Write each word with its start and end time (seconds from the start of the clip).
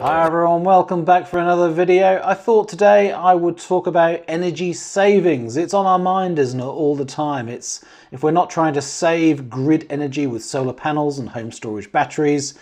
Hi 0.00 0.24
everyone, 0.24 0.64
welcome 0.64 1.04
back 1.04 1.26
for 1.26 1.38
another 1.38 1.68
video. 1.68 2.22
I 2.24 2.32
thought 2.32 2.70
today 2.70 3.12
I 3.12 3.34
would 3.34 3.58
talk 3.58 3.86
about 3.86 4.24
energy 4.28 4.72
savings. 4.72 5.58
It's 5.58 5.74
on 5.74 5.84
our 5.84 5.98
mind, 5.98 6.38
isn't 6.38 6.58
it, 6.58 6.64
all 6.64 6.96
the 6.96 7.04
time. 7.04 7.50
It's 7.50 7.84
if 8.10 8.22
we're 8.22 8.30
not 8.30 8.48
trying 8.48 8.72
to 8.72 8.80
save 8.80 9.50
grid 9.50 9.86
energy 9.90 10.26
with 10.26 10.42
solar 10.42 10.72
panels 10.72 11.18
and 11.18 11.28
home 11.28 11.52
storage 11.52 11.92
batteries, 11.92 12.54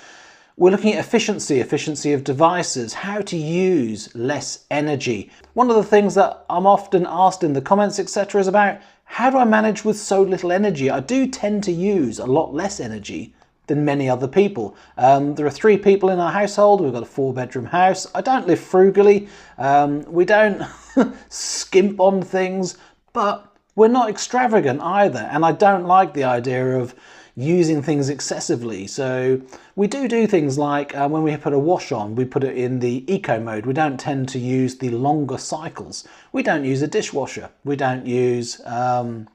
we're 0.56 0.72
looking 0.72 0.94
at 0.94 0.98
efficiency, 0.98 1.60
efficiency 1.60 2.12
of 2.12 2.24
devices, 2.24 2.92
how 2.92 3.20
to 3.20 3.36
use 3.36 4.12
less 4.16 4.64
energy. 4.72 5.30
One 5.54 5.70
of 5.70 5.76
the 5.76 5.84
things 5.84 6.16
that 6.16 6.44
I'm 6.50 6.66
often 6.66 7.06
asked 7.08 7.44
in 7.44 7.52
the 7.52 7.62
comments, 7.62 8.00
etc., 8.00 8.40
is 8.40 8.48
about 8.48 8.80
how 9.04 9.30
do 9.30 9.38
I 9.38 9.44
manage 9.44 9.84
with 9.84 9.96
so 9.96 10.22
little 10.22 10.50
energy? 10.50 10.90
I 10.90 10.98
do 10.98 11.28
tend 11.28 11.62
to 11.64 11.72
use 11.72 12.18
a 12.18 12.26
lot 12.26 12.52
less 12.52 12.80
energy 12.80 13.32
than 13.68 13.84
many 13.84 14.10
other 14.10 14.26
people. 14.26 14.76
Um, 14.96 15.34
there 15.34 15.46
are 15.46 15.50
three 15.50 15.78
people 15.78 16.10
in 16.10 16.18
our 16.18 16.32
household. 16.32 16.80
We've 16.80 16.92
got 16.92 17.02
a 17.02 17.06
four 17.06 17.32
bedroom 17.32 17.66
house. 17.66 18.06
I 18.14 18.20
don't 18.20 18.46
live 18.46 18.58
frugally. 18.58 19.28
Um, 19.56 20.02
we 20.10 20.24
don't 20.24 20.62
skimp 21.28 22.00
on 22.00 22.22
things, 22.22 22.76
but 23.12 23.56
we're 23.76 23.88
not 23.88 24.10
extravagant 24.10 24.80
either. 24.82 25.28
And 25.30 25.44
I 25.44 25.52
don't 25.52 25.86
like 25.86 26.14
the 26.14 26.24
idea 26.24 26.78
of 26.78 26.94
using 27.36 27.80
things 27.80 28.08
excessively. 28.08 28.88
So 28.88 29.40
we 29.76 29.86
do 29.86 30.08
do 30.08 30.26
things 30.26 30.58
like 30.58 30.96
uh, 30.96 31.08
when 31.08 31.22
we 31.22 31.36
put 31.36 31.52
a 31.52 31.58
wash 31.58 31.92
on, 31.92 32.16
we 32.16 32.24
put 32.24 32.42
it 32.42 32.56
in 32.56 32.80
the 32.80 33.04
eco 33.06 33.38
mode. 33.38 33.64
We 33.64 33.72
don't 33.72 33.98
tend 33.98 34.28
to 34.30 34.40
use 34.40 34.78
the 34.78 34.90
longer 34.90 35.38
cycles. 35.38 36.06
We 36.32 36.42
don't 36.42 36.64
use 36.64 36.82
a 36.82 36.88
dishwasher. 36.88 37.50
We 37.64 37.76
don't 37.76 38.04
use 38.04 38.60
um, 38.66 39.28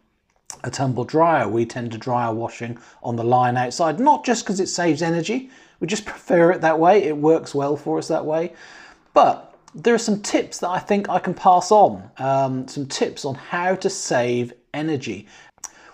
a 0.64 0.72
tumble 0.72 1.04
dryer. 1.04 1.48
We 1.48 1.66
tend 1.66 1.92
to 1.92 1.98
dry 1.98 2.26
our 2.26 2.34
washing 2.34 2.78
on 3.02 3.16
the 3.16 3.24
line 3.24 3.58
outside, 3.58 4.00
not 4.00 4.26
just 4.26 4.46
because 4.46 4.60
it 4.60 4.68
saves 4.68 5.02
energy. 5.02 5.50
We 5.80 5.88
just 5.88 6.06
prefer 6.14 6.52
it 6.52 6.62
that 6.62 6.80
way. 6.80 7.04
It 7.04 7.18
works 7.18 7.54
well 7.54 7.76
for 7.76 7.98
us 7.98 8.08
that 8.08 8.26
way. 8.26 8.54
But 9.14 9.56
there 9.76 9.94
are 9.94 10.00
some 10.00 10.22
tips 10.22 10.60
that 10.60 10.70
I 10.70 10.80
think 10.80 11.10
I 11.10 11.20
can 11.20 11.34
pass 11.34 11.72
on. 11.72 12.10
Um, 12.18 12.68
some 12.68 12.86
tips 12.86 13.26
on 13.26 13.36
how 13.36 13.76
to 13.76 13.90
save 13.90 14.54
energy. 14.74 15.28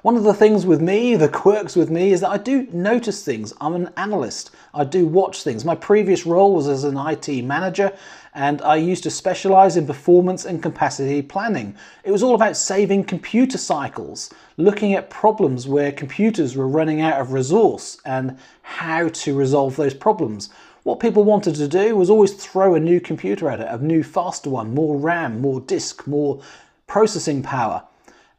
One 0.01 0.15
of 0.15 0.23
the 0.23 0.33
things 0.33 0.65
with 0.65 0.79
me, 0.79 1.17
the 1.17 1.27
quirks 1.27 1.75
with 1.75 1.89
me, 1.89 2.13
is 2.13 2.21
that 2.21 2.29
I 2.29 2.37
do 2.37 2.65
notice 2.71 3.21
things. 3.21 3.51
I'm 3.59 3.75
an 3.75 3.89
analyst. 3.97 4.51
I 4.73 4.85
do 4.85 5.05
watch 5.05 5.43
things. 5.43 5.65
My 5.65 5.75
previous 5.75 6.25
role 6.25 6.55
was 6.55 6.69
as 6.69 6.85
an 6.85 6.95
IT 6.95 7.43
manager, 7.43 7.91
and 8.33 8.61
I 8.61 8.77
used 8.77 9.03
to 9.03 9.11
specialize 9.11 9.75
in 9.75 9.85
performance 9.85 10.45
and 10.45 10.63
capacity 10.63 11.21
planning. 11.21 11.75
It 12.05 12.11
was 12.11 12.23
all 12.23 12.33
about 12.33 12.55
saving 12.55 13.03
computer 13.03 13.57
cycles, 13.57 14.33
looking 14.55 14.93
at 14.93 15.09
problems 15.09 15.67
where 15.67 15.91
computers 15.91 16.55
were 16.55 16.69
running 16.69 17.01
out 17.01 17.19
of 17.19 17.33
resource 17.33 17.97
and 18.05 18.37
how 18.61 19.09
to 19.09 19.35
resolve 19.35 19.75
those 19.75 19.93
problems. 19.93 20.49
What 20.83 21.01
people 21.01 21.25
wanted 21.25 21.55
to 21.55 21.67
do 21.67 21.97
was 21.97 22.09
always 22.09 22.31
throw 22.31 22.73
a 22.73 22.79
new 22.79 23.01
computer 23.01 23.49
at 23.49 23.59
it, 23.59 23.67
a 23.69 23.83
new 23.83 24.03
faster 24.03 24.49
one, 24.49 24.73
more 24.73 24.97
RAM, 24.97 25.41
more 25.41 25.59
disk, 25.59 26.07
more 26.07 26.41
processing 26.87 27.43
power. 27.43 27.83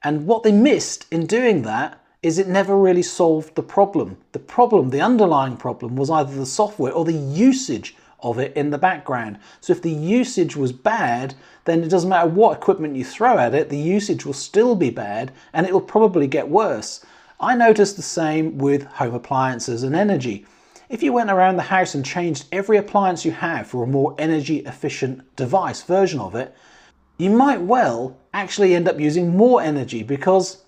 And 0.03 0.27
what 0.27 0.43
they 0.43 0.53
missed 0.53 1.07
in 1.11 1.27
doing 1.27 1.63
that 1.63 2.01
is 2.23 2.39
it 2.39 2.49
never 2.49 2.77
really 2.77 3.03
solved 3.03 3.55
the 3.55 3.63
problem. 3.63 4.17
The 4.33 4.39
problem, 4.39 4.91
the 4.91 5.01
underlying 5.01 5.57
problem, 5.57 5.97
was 5.97 6.11
either 6.11 6.35
the 6.35 6.47
software 6.47 6.93
or 6.93 7.05
the 7.05 7.13
usage 7.13 7.97
of 8.23 8.39
it 8.39 8.55
in 8.57 8.71
the 8.71 8.79
background. 8.79 9.39
So 9.61 9.73
if 9.73 9.83
the 9.83 9.91
usage 9.91 10.57
was 10.57 10.73
bad, 10.73 11.35
then 11.65 11.83
it 11.83 11.89
doesn't 11.89 12.11
matter 12.11 12.29
what 12.29 12.57
equipment 12.57 12.97
you 12.97 13.05
throw 13.05 13.39
at 13.39 13.55
it, 13.55 13.71
the 13.71 13.79
usage 13.79 14.27
will 14.27 14.35
still 14.35 14.75
be 14.75 14.91
bad 14.91 15.33
and 15.53 15.67
it 15.67 15.73
will 15.73 15.81
probably 15.81 16.27
get 16.27 16.49
worse. 16.49 17.05
I 17.39 17.55
noticed 17.55 17.97
the 17.97 18.03
same 18.03 18.59
with 18.59 18.85
home 18.85 19.15
appliances 19.15 19.83
and 19.83 19.95
energy. 19.95 20.47
If 20.91 21.03
you 21.03 21.13
went 21.13 21.31
around 21.31 21.57
the 21.57 21.63
house 21.63 21.95
and 21.95 22.05
changed 22.05 22.47
every 22.53 22.77
appliance 22.77 23.25
you 23.25 23.33
have 23.33 23.67
for 23.67 23.85
a 23.85 23.87
more 23.87 24.15
energy 24.19 24.59
efficient 24.59 25.37
device 25.37 25.83
version 25.83 26.21
of 26.21 26.35
it, 26.35 26.55
you 27.21 27.31
might 27.31 27.61
well 27.61 28.17
actually 28.33 28.75
end 28.75 28.89
up 28.89 28.99
using 28.99 29.37
more 29.37 29.61
energy 29.61 30.03
because 30.03 30.65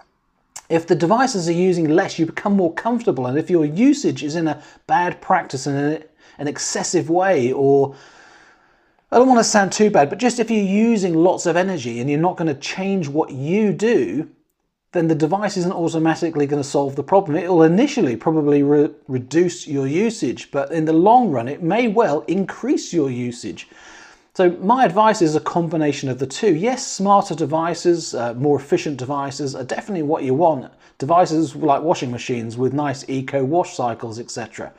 if 0.69 0.87
the 0.87 0.95
devices 0.95 1.49
are 1.49 1.53
using 1.53 1.89
less, 1.89 2.19
you 2.19 2.27
become 2.27 2.55
more 2.55 2.73
comfortable. 2.75 3.27
And 3.27 3.39
if 3.39 3.51
your 3.51 3.65
usage 3.65 4.23
is 4.23 4.37
in 4.37 4.49
a 4.49 4.63
bad 4.87 5.21
practice 5.21 5.67
and 5.67 6.05
an 6.39 6.49
excessive 6.49 7.11
way, 7.11 7.53
or 7.53 7.95
I 9.11 9.19
don't 9.19 9.29
want 9.29 9.41
to 9.41 9.45
sound 9.45 9.73
too 9.73 9.91
bad, 9.91 10.09
but 10.09 10.19
just 10.19 10.39
if 10.39 10.51
you're 10.51 10.65
using 10.65 11.15
lots 11.15 11.47
of 11.47 11.57
energy 11.57 12.01
and 12.01 12.09
you're 12.09 12.21
not 12.21 12.37
going 12.37 12.49
to 12.49 12.61
change 12.61 13.09
what 13.09 13.31
you 13.31 13.73
do, 13.73 14.29
then 14.93 15.09
the 15.09 15.15
device 15.15 15.57
isn't 15.57 15.73
automatically 15.73 16.47
going 16.47 16.63
to 16.63 16.69
solve 16.69 16.97
the 16.97 17.03
problem. 17.03 17.37
It 17.37 17.49
will 17.49 17.63
initially 17.63 18.15
probably 18.15 18.63
re 18.63 18.91
reduce 19.09 19.67
your 19.67 19.87
usage, 19.87 20.51
but 20.51 20.71
in 20.71 20.85
the 20.85 20.93
long 20.93 21.31
run, 21.31 21.49
it 21.49 21.63
may 21.63 21.89
well 21.89 22.21
increase 22.29 22.93
your 22.93 23.11
usage. 23.11 23.69
So 24.35 24.53
my 24.63 24.87
advice 24.87 25.21
is 25.21 25.37
a 25.37 25.41
combination 25.41 26.09
of 26.09 26.19
the 26.19 26.27
two. 26.27 26.55
Yes, 26.55 26.87
smarter 26.91 27.35
devices, 27.35 28.15
uh, 28.15 28.33
more 28.33 28.59
efficient 28.59 28.97
devices 28.97 29.55
are 29.55 29.63
definitely 29.63 30.05
what 30.05 30.25
you 30.25 30.33
want. 30.33 30.73
Devices 30.97 31.55
like 31.55 31.83
washing 31.83 32.11
machines 32.11 32.57
with 32.57 32.73
nice 32.73 33.07
eco 33.11 33.45
wash 33.45 33.77
cycles, 33.77 34.19
etc. 34.19 34.73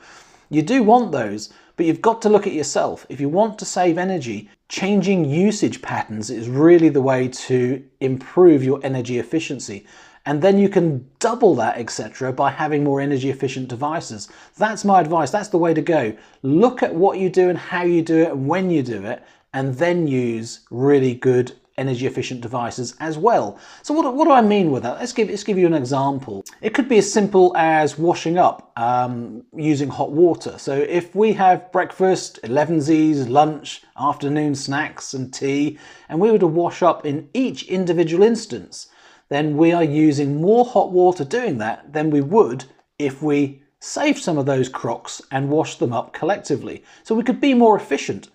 You 0.50 0.62
do 0.62 0.82
want 0.82 1.12
those, 1.12 1.52
but 1.76 1.86
you've 1.86 2.02
got 2.02 2.20
to 2.22 2.28
look 2.28 2.48
at 2.48 2.52
yourself. 2.52 3.06
If 3.08 3.20
you 3.20 3.28
want 3.28 3.56
to 3.60 3.64
save 3.64 3.96
energy, 3.96 4.50
changing 4.68 5.24
usage 5.24 5.80
patterns 5.82 6.30
is 6.30 6.48
really 6.48 6.88
the 6.88 7.00
way 7.00 7.28
to 7.28 7.80
improve 8.00 8.64
your 8.64 8.80
energy 8.82 9.20
efficiency. 9.20 9.86
And 10.26 10.42
then 10.42 10.58
you 10.58 10.68
can 10.68 11.08
double 11.20 11.54
that, 11.56 11.76
etc., 11.76 12.32
by 12.32 12.50
having 12.50 12.82
more 12.82 13.00
energy 13.00 13.30
efficient 13.30 13.68
devices. 13.68 14.28
That's 14.56 14.84
my 14.84 15.00
advice. 15.00 15.30
That's 15.30 15.50
the 15.50 15.58
way 15.58 15.74
to 15.74 15.82
go. 15.82 16.16
Look 16.42 16.82
at 16.82 16.92
what 16.92 17.18
you 17.18 17.30
do 17.30 17.50
and 17.50 17.58
how 17.58 17.84
you 17.84 18.02
do 18.02 18.22
it 18.22 18.30
and 18.30 18.48
when 18.48 18.68
you 18.68 18.82
do 18.82 19.04
it, 19.04 19.22
and 19.54 19.74
then 19.76 20.06
use 20.06 20.60
really 20.70 21.14
good 21.14 21.52
energy 21.76 22.06
efficient 22.06 22.40
devices 22.40 22.94
as 23.00 23.18
well. 23.18 23.58
So 23.82 23.94
what, 23.94 24.14
what 24.14 24.26
do 24.26 24.32
I 24.32 24.42
mean 24.42 24.70
with 24.70 24.82
that? 24.84 24.98
Let's 24.98 25.12
give, 25.12 25.28
let's 25.28 25.42
give 25.42 25.58
you 25.58 25.66
an 25.66 25.74
example. 25.74 26.44
It 26.60 26.74
could 26.74 26.88
be 26.88 26.98
as 26.98 27.12
simple 27.12 27.56
as 27.56 27.98
washing 27.98 28.38
up 28.38 28.72
um, 28.76 29.44
using 29.56 29.88
hot 29.88 30.12
water. 30.12 30.56
So 30.58 30.72
if 30.74 31.14
we 31.14 31.32
have 31.32 31.72
breakfast, 31.72 32.40
11Zs, 32.42 33.28
lunch, 33.28 33.82
afternoon 33.98 34.54
snacks 34.54 35.14
and 35.14 35.32
tea, 35.32 35.78
and 36.08 36.20
we 36.20 36.30
were 36.30 36.38
to 36.38 36.46
wash 36.46 36.82
up 36.82 37.04
in 37.04 37.28
each 37.34 37.64
individual 37.64 38.22
instance, 38.22 38.88
then 39.30 39.56
we 39.56 39.72
are 39.72 39.84
using 39.84 40.40
more 40.40 40.64
hot 40.64 40.92
water 40.92 41.24
doing 41.24 41.58
that 41.58 41.92
than 41.92 42.10
we 42.10 42.20
would 42.20 42.64
if 42.98 43.22
we 43.22 43.62
saved 43.80 44.22
some 44.22 44.38
of 44.38 44.46
those 44.46 44.68
crocks 44.68 45.20
and 45.30 45.50
washed 45.50 45.78
them 45.78 45.92
up 45.92 46.12
collectively. 46.12 46.82
So 47.02 47.14
we 47.14 47.22
could 47.22 47.40
be 47.40 47.52
more 47.52 47.76
efficient. 47.76 48.28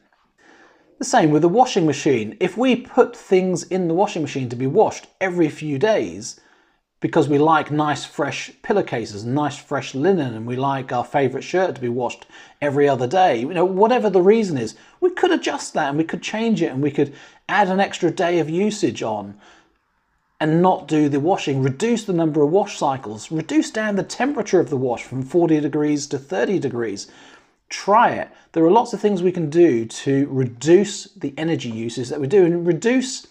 The 1.00 1.06
same 1.06 1.32
with 1.32 1.44
the 1.44 1.48
washing 1.48 1.86
machine. 1.86 2.36
If 2.42 2.58
we 2.58 2.76
put 2.76 3.16
things 3.16 3.64
in 3.64 3.88
the 3.88 3.94
washing 3.94 4.22
machine 4.22 4.50
to 4.50 4.58
be 4.58 4.68
washed 4.68 5.08
every 5.22 5.48
few 5.48 5.80
days, 5.80 6.42
because 7.00 7.30
we 7.30 7.38
like 7.38 7.72
nice 7.72 8.04
fresh 8.04 8.52
pillowcases, 8.64 9.24
nice 9.24 9.58
fresh 9.58 9.96
linen, 9.96 10.34
and 10.34 10.46
we 10.46 10.58
like 10.58 10.92
our 10.92 11.06
favourite 11.06 11.46
shirt 11.46 11.76
to 11.76 11.82
be 11.82 11.88
washed 11.88 12.26
every 12.62 12.90
other 12.90 13.08
day, 13.08 13.40
you 13.40 13.54
know, 13.54 13.64
whatever 13.64 14.10
the 14.10 14.22
reason 14.22 14.58
is, 14.58 14.76
we 15.00 15.10
could 15.12 15.32
adjust 15.32 15.74
that 15.74 15.88
and 15.88 15.98
we 15.98 16.04
could 16.04 16.22
change 16.22 16.62
it 16.62 16.74
and 16.74 16.84
we 16.84 16.92
could 16.92 17.16
add 17.48 17.70
an 17.70 17.80
extra 17.80 18.12
day 18.12 18.40
of 18.40 18.50
usage 18.50 19.02
on 19.02 19.40
and 20.42 20.62
not 20.62 20.86
do 20.86 21.08
the 21.08 21.22
washing, 21.22 21.64
reduce 21.64 22.04
the 22.04 22.12
number 22.12 22.42
of 22.42 22.52
wash 22.52 22.78
cycles, 22.78 23.32
reduce 23.32 23.72
down 23.72 23.96
the 23.96 24.04
temperature 24.04 24.60
of 24.60 24.70
the 24.70 24.76
wash 24.76 25.04
from 25.04 25.24
40 25.24 25.62
degrees 25.62 26.08
to 26.08 26.18
30 26.18 26.60
degrees, 26.60 27.10
try 27.70 28.12
it. 28.12 28.30
There 28.52 28.64
are 28.66 28.72
lots 28.72 28.94
of 28.94 29.00
things 29.00 29.22
we 29.22 29.32
can 29.32 29.50
do 29.50 29.86
to 29.86 30.28
reduce 30.30 31.06
the 31.06 31.34
energy 31.38 31.70
uses 31.70 32.10
that 32.10 32.20
we 32.20 32.28
do 32.28 32.46
and 32.46 32.66
reduce 32.66 33.28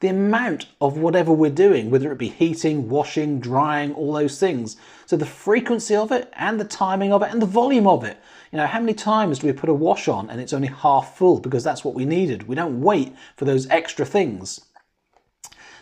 the 0.00 0.08
amount 0.08 0.66
of 0.80 0.98
whatever 0.98 1.32
we're 1.32 1.50
doing, 1.50 1.88
whether 1.88 2.10
it 2.10 2.18
be 2.18 2.28
heating, 2.28 2.88
washing, 2.88 3.38
drying, 3.38 3.94
all 3.94 4.12
those 4.12 4.40
things. 4.40 4.76
So 5.06 5.16
the 5.16 5.24
frequency 5.24 5.94
of 5.94 6.10
it 6.10 6.28
and 6.36 6.58
the 6.58 6.64
timing 6.64 7.12
of 7.12 7.22
it 7.22 7.30
and 7.30 7.40
the 7.40 7.46
volume 7.46 7.86
of 7.86 8.02
it. 8.02 8.18
You 8.50 8.58
know, 8.58 8.66
how 8.66 8.80
many 8.80 8.94
times 8.94 9.38
do 9.38 9.46
we 9.46 9.52
put 9.52 9.70
a 9.70 9.74
wash 9.74 10.08
on 10.08 10.28
and 10.28 10.40
it's 10.40 10.52
only 10.52 10.68
half 10.68 11.16
full 11.16 11.38
because 11.38 11.62
that's 11.62 11.84
what 11.84 11.94
we 11.94 12.04
needed? 12.04 12.48
We 12.48 12.56
don't 12.56 12.80
wait 12.80 13.14
for 13.36 13.44
those 13.44 13.68
extra 13.68 14.04
things. 14.04 14.60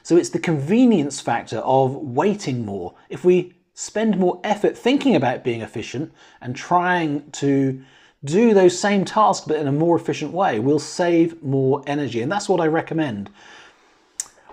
So 0.02 0.18
it's 0.18 0.30
the 0.30 0.38
convenience 0.38 1.20
factor 1.20 1.58
of 1.58 1.94
waiting 1.94 2.66
more. 2.66 2.94
If 3.08 3.24
we 3.24 3.54
spend 3.72 4.18
more 4.18 4.38
effort 4.44 4.76
thinking 4.76 5.16
about 5.16 5.42
being 5.42 5.62
efficient 5.62 6.12
and 6.42 6.54
trying 6.54 7.30
to 7.30 7.82
do 8.24 8.52
those 8.52 8.78
same 8.78 9.04
tasks 9.04 9.46
but 9.46 9.56
in 9.56 9.66
a 9.66 9.72
more 9.72 9.96
efficient 9.96 10.32
way. 10.32 10.58
We'll 10.58 10.78
save 10.78 11.42
more 11.42 11.82
energy 11.86 12.20
and 12.20 12.30
that's 12.30 12.48
what 12.48 12.60
I 12.60 12.66
recommend. 12.66 13.30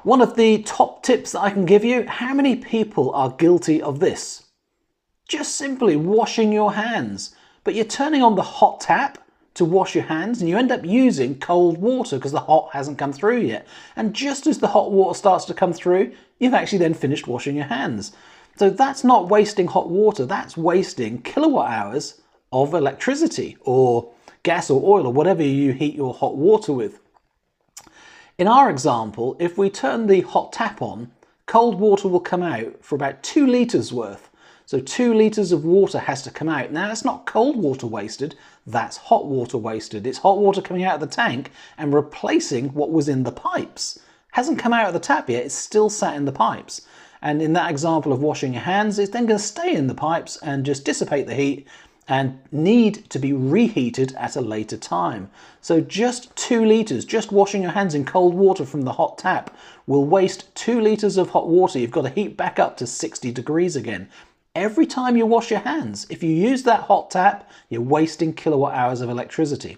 One 0.03 0.21
of 0.21 0.35
the 0.35 0.63
top 0.63 1.03
tips 1.03 1.33
that 1.33 1.41
I 1.41 1.49
can 1.49 1.65
give 1.65 1.83
you, 1.83 2.07
how 2.07 2.33
many 2.33 2.55
people 2.55 3.13
are 3.13 3.31
guilty 3.31 3.81
of 3.81 3.99
this? 3.99 4.45
Just 5.27 5.55
simply 5.55 5.97
washing 5.97 6.53
your 6.53 6.73
hands, 6.73 7.35
but 7.65 7.75
you're 7.75 7.83
turning 7.83 8.23
on 8.23 8.35
the 8.35 8.41
hot 8.41 8.79
tap 8.79 9.17
to 9.55 9.65
wash 9.65 9.95
your 9.95 10.05
hands 10.05 10.39
and 10.39 10.47
you 10.47 10.55
end 10.55 10.71
up 10.71 10.85
using 10.85 11.37
cold 11.39 11.79
water 11.79 12.15
because 12.17 12.31
the 12.31 12.39
hot 12.39 12.69
hasn't 12.71 12.97
come 12.97 13.11
through 13.11 13.39
yet. 13.39 13.67
And 13.97 14.13
just 14.13 14.47
as 14.47 14.59
the 14.59 14.67
hot 14.67 14.91
water 14.91 15.17
starts 15.17 15.43
to 15.45 15.53
come 15.53 15.73
through, 15.73 16.13
you've 16.39 16.53
actually 16.53 16.77
then 16.77 16.93
finished 16.93 17.27
washing 17.27 17.55
your 17.57 17.65
hands. 17.65 18.13
So 18.55 18.69
that's 18.69 19.03
not 19.03 19.27
wasting 19.27 19.67
hot 19.67 19.89
water, 19.89 20.25
that's 20.25 20.55
wasting 20.55 21.21
kilowatt 21.21 21.69
hours 21.69 22.21
of 22.51 22.73
electricity 22.73 23.57
or 23.61 24.11
gas 24.43 24.69
or 24.69 24.81
oil 24.83 25.07
or 25.07 25.13
whatever 25.13 25.43
you 25.43 25.73
heat 25.73 25.95
your 25.95 26.13
hot 26.13 26.37
water 26.37 26.73
with. 26.73 26.99
In 28.37 28.47
our 28.47 28.69
example, 28.69 29.35
if 29.39 29.57
we 29.57 29.69
turn 29.69 30.07
the 30.07 30.21
hot 30.21 30.53
tap 30.53 30.81
on, 30.81 31.11
cold 31.47 31.79
water 31.79 32.07
will 32.07 32.19
come 32.19 32.43
out 32.43 32.83
for 32.83 32.95
about 32.95 33.23
two 33.23 33.47
litres 33.47 33.91
worth. 33.91 34.29
So 34.67 34.79
two 34.79 35.13
litres 35.13 35.51
of 35.51 35.63
water 35.63 35.97
has 35.97 36.21
to 36.23 36.29
come 36.29 36.49
out. 36.49 36.71
Now, 36.71 36.89
that's 36.89 37.05
not 37.05 37.25
cold 37.25 37.55
water 37.55 37.87
wasted, 37.87 38.35
that's 38.65 38.97
hot 38.97 39.25
water 39.25 39.57
wasted. 39.57 40.05
It's 40.05 40.17
hot 40.17 40.39
water 40.39 40.61
coming 40.61 40.83
out 40.83 40.95
of 40.95 40.99
the 40.99 41.07
tank 41.07 41.51
and 41.77 41.93
replacing 41.93 42.73
what 42.73 42.91
was 42.91 43.07
in 43.07 43.23
the 43.23 43.31
pipes. 43.31 43.97
Hasn't 44.31 44.59
come 44.59 44.73
out 44.73 44.87
of 44.87 44.93
the 44.93 44.99
tap 44.99 45.29
yet, 45.29 45.45
it's 45.45 45.55
still 45.55 45.89
sat 45.89 46.15
in 46.15 46.25
the 46.25 46.33
pipes. 46.33 46.81
And 47.21 47.41
in 47.41 47.53
that 47.53 47.71
example 47.71 48.11
of 48.11 48.21
washing 48.21 48.53
your 48.53 48.61
hands, 48.61 48.99
it's 48.99 49.11
then 49.11 49.25
going 49.25 49.39
to 49.39 49.43
stay 49.43 49.73
in 49.73 49.87
the 49.87 49.95
pipes 49.95 50.37
and 50.43 50.65
just 50.65 50.85
dissipate 50.85 51.27
the 51.27 51.33
heat 51.33 51.65
and 52.07 52.39
need 52.51 53.09
to 53.09 53.19
be 53.19 53.33
reheated 53.33 54.13
at 54.15 54.35
a 54.35 54.41
later 54.41 54.77
time. 54.77 55.29
So 55.61 55.81
just 55.81 56.35
two 56.35 56.63
litres, 56.63 57.03
just 57.05 57.31
washing 57.31 57.61
your 57.61 57.71
hands 57.71 57.93
in 57.93 58.05
cold 58.05 58.33
water 58.33 58.65
from 58.65 58.83
the 58.83 58.93
hot 58.93 59.17
tap 59.17 59.55
will 59.85 60.05
waste 60.05 60.53
two 60.55 60.79
litres 60.79 61.17
of 61.17 61.31
hot 61.31 61.47
water. 61.47 61.79
You've 61.79 61.91
got 61.91 62.03
to 62.03 62.09
heat 62.09 62.37
back 62.37 62.59
up 62.59 62.77
to 62.77 62.87
60 62.87 63.31
degrees 63.31 63.75
again. 63.75 64.09
Every 64.55 64.85
time 64.85 65.17
you 65.17 65.25
wash 65.25 65.51
your 65.51 65.59
hands, 65.59 66.07
if 66.09 66.23
you 66.23 66.31
use 66.31 66.63
that 66.63 66.83
hot 66.83 67.11
tap, 67.11 67.49
you're 67.69 67.81
wasting 67.81 68.33
kilowatt 68.33 68.73
hours 68.73 69.01
of 69.01 69.09
electricity. 69.09 69.77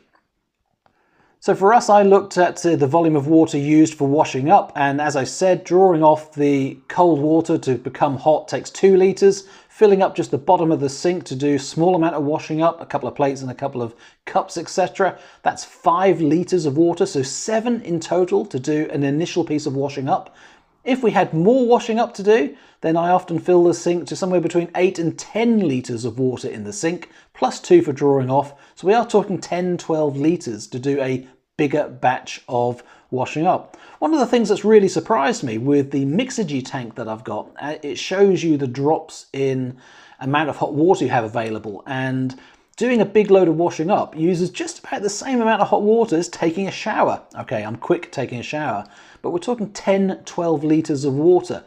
So 1.41 1.55
for 1.55 1.73
us, 1.73 1.89
I 1.89 2.03
looked 2.03 2.37
at 2.37 2.65
uh, 2.65 2.75
the 2.75 2.85
volume 2.85 3.15
of 3.15 3.27
water 3.27 3.57
used 3.57 3.93
for 3.93 4.09
washing 4.09 4.49
up, 4.49 4.73
and 4.75 4.99
as 4.99 5.15
I 5.15 5.23
said, 5.23 5.63
drawing 5.63 6.03
off 6.03 6.33
the 6.33 6.77
cold 6.89 7.19
water 7.19 7.57
to 7.57 7.75
become 7.75 8.17
hot 8.17 8.49
takes 8.49 8.69
two 8.69 8.97
litres, 8.97 9.47
filling 9.79 10.01
up 10.01 10.13
just 10.13 10.29
the 10.29 10.37
bottom 10.37 10.73
of 10.73 10.81
the 10.81 10.89
sink 10.89 11.23
to 11.23 11.33
do 11.33 11.57
small 11.57 11.95
amount 11.95 12.13
of 12.13 12.21
washing 12.21 12.61
up, 12.61 12.81
a 12.81 12.85
couple 12.85 13.07
of 13.07 13.15
plates 13.15 13.41
and 13.41 13.49
a 13.49 13.55
couple 13.55 13.81
of 13.81 13.95
cups, 14.25 14.57
etc. 14.57 15.17
That's 15.41 15.63
five 15.63 16.19
litres 16.19 16.65
of 16.65 16.75
water, 16.75 17.05
so 17.05 17.23
seven 17.23 17.81
in 17.83 18.01
total 18.01 18.45
to 18.47 18.59
do 18.59 18.89
an 18.91 19.05
initial 19.05 19.45
piece 19.45 19.65
of 19.65 19.77
washing 19.77 20.09
up. 20.09 20.35
If 20.83 21.01
we 21.01 21.11
had 21.11 21.33
more 21.33 21.65
washing 21.65 21.97
up 21.97 22.13
to 22.15 22.23
do, 22.23 22.57
then 22.81 22.97
I 22.97 23.11
often 23.11 23.39
fill 23.39 23.63
the 23.63 23.73
sink 23.73 24.05
to 24.07 24.17
somewhere 24.17 24.41
between 24.41 24.69
8 24.75 24.99
and 24.99 25.17
10 25.17 25.61
litres 25.61 26.03
of 26.03 26.19
water 26.19 26.49
in 26.49 26.65
the 26.65 26.73
sink, 26.73 27.07
plus 27.33 27.61
2 27.61 27.81
for 27.81 27.93
drawing 27.93 28.29
off. 28.29 28.53
So 28.75 28.85
we 28.85 28.93
are 28.93 29.07
talking 29.07 29.39
10, 29.39 29.77
12 29.77 30.17
litres 30.17 30.67
to 30.67 30.79
do 30.79 30.99
a 30.99 31.25
bigger 31.55 31.87
batch 31.87 32.41
of 32.49 32.83
washing 33.11 33.45
up. 33.45 33.77
One 33.99 34.13
of 34.13 34.19
the 34.19 34.27
things 34.27 34.49
that's 34.49 34.63
really 34.63 34.87
surprised 34.87 35.43
me 35.43 35.57
with 35.57 35.91
the 35.91 36.05
Mixergy 36.05 36.63
tank 36.65 36.95
that 36.95 37.07
I've 37.07 37.23
got, 37.23 37.49
uh, 37.59 37.75
it 37.81 37.97
shows 37.97 38.43
you 38.43 38.57
the 38.57 38.67
drops 38.67 39.27
in 39.33 39.77
amount 40.19 40.49
of 40.49 40.57
hot 40.57 40.73
water 40.73 41.05
you 41.05 41.11
have 41.11 41.23
available 41.23 41.83
and 41.85 42.39
doing 42.75 43.01
a 43.01 43.05
big 43.05 43.29
load 43.29 43.47
of 43.47 43.55
washing 43.55 43.89
up 43.89 44.15
uses 44.15 44.49
just 44.49 44.79
about 44.79 45.01
the 45.01 45.09
same 45.09 45.41
amount 45.41 45.61
of 45.61 45.67
hot 45.67 45.81
water 45.81 46.15
as 46.15 46.29
taking 46.29 46.67
a 46.67 46.71
shower. 46.71 47.21
Okay, 47.37 47.63
I'm 47.63 47.75
quick 47.75 48.11
taking 48.11 48.39
a 48.39 48.43
shower, 48.43 48.85
but 49.21 49.31
we're 49.31 49.39
talking 49.39 49.71
10, 49.71 50.21
12 50.25 50.63
litres 50.63 51.03
of 51.03 51.13
water. 51.13 51.63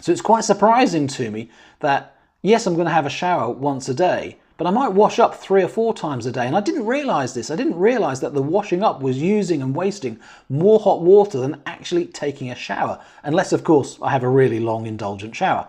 So 0.00 0.10
it's 0.10 0.20
quite 0.20 0.44
surprising 0.44 1.06
to 1.08 1.30
me 1.30 1.50
that, 1.80 2.16
yes, 2.42 2.66
I'm 2.66 2.74
going 2.74 2.86
to 2.86 2.92
have 2.92 3.06
a 3.06 3.10
shower 3.10 3.52
once 3.52 3.88
a 3.88 3.94
day, 3.94 4.38
but 4.60 4.66
I 4.66 4.72
might 4.72 4.92
wash 4.92 5.18
up 5.18 5.36
three 5.36 5.62
or 5.62 5.68
four 5.68 5.94
times 5.94 6.26
a 6.26 6.30
day. 6.30 6.46
And 6.46 6.54
I 6.54 6.60
didn't 6.60 6.84
realize 6.84 7.32
this. 7.32 7.50
I 7.50 7.56
didn't 7.56 7.78
realize 7.78 8.20
that 8.20 8.34
the 8.34 8.42
washing 8.42 8.82
up 8.82 9.00
was 9.00 9.16
using 9.16 9.62
and 9.62 9.74
wasting 9.74 10.20
more 10.50 10.78
hot 10.78 11.00
water 11.00 11.40
than 11.40 11.62
actually 11.64 12.04
taking 12.04 12.50
a 12.50 12.54
shower. 12.54 13.00
Unless, 13.22 13.54
of 13.54 13.64
course, 13.64 13.98
I 14.02 14.10
have 14.10 14.22
a 14.22 14.28
really 14.28 14.60
long, 14.60 14.84
indulgent 14.84 15.34
shower. 15.34 15.66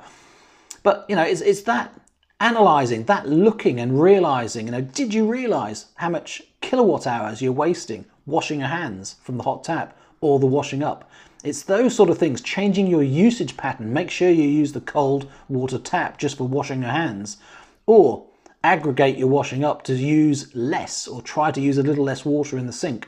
But, 0.84 1.06
you 1.08 1.16
know, 1.16 1.24
it's, 1.24 1.40
it's 1.40 1.62
that 1.62 1.98
analyzing, 2.42 3.06
that 3.06 3.30
looking 3.30 3.80
and 3.80 4.02
realizing, 4.02 4.66
you 4.66 4.74
know, 4.74 4.82
did 4.82 5.14
you 5.14 5.26
realize 5.26 5.86
how 5.96 6.10
much 6.10 6.42
kilowatt 6.60 7.08
hours 7.08 7.42
you're 7.42 7.54
wasting 7.54 8.04
washing 8.26 8.60
your 8.60 8.68
hands 8.68 9.16
from 9.24 9.38
the 9.38 9.44
hot 9.44 9.64
tap 9.64 9.98
or 10.20 10.38
the 10.38 10.46
washing 10.46 10.84
up? 10.84 11.10
It's 11.46 11.64
those 11.64 11.96
sort 11.96 12.10
of 12.10 12.18
things, 12.18 12.42
changing 12.42 12.88
your 12.88 13.04
usage 13.04 13.56
pattern. 13.56 13.94
Make 13.94 14.12
sure 14.12 14.30
you 14.30 14.44
use 14.44 14.74
the 14.74 14.82
cold 14.82 15.32
water 15.48 15.78
tap 15.78 16.18
just 16.18 16.36
for 16.38 16.44
washing 16.44 16.82
your 16.82 16.92
hands. 16.92 17.38
Or 17.86 18.26
aggregate 18.64 19.18
your 19.18 19.28
washing 19.28 19.64
up 19.64 19.84
to 19.84 19.94
use 19.94 20.54
less 20.56 21.08
or 21.08 21.22
try 21.22 21.52
to 21.52 21.62
use 21.62 21.78
a 21.78 21.84
little 21.84 22.04
less 22.04 22.26
water 22.26 22.58
in 22.58 22.68
the 22.68 22.74
sink. 22.74 23.08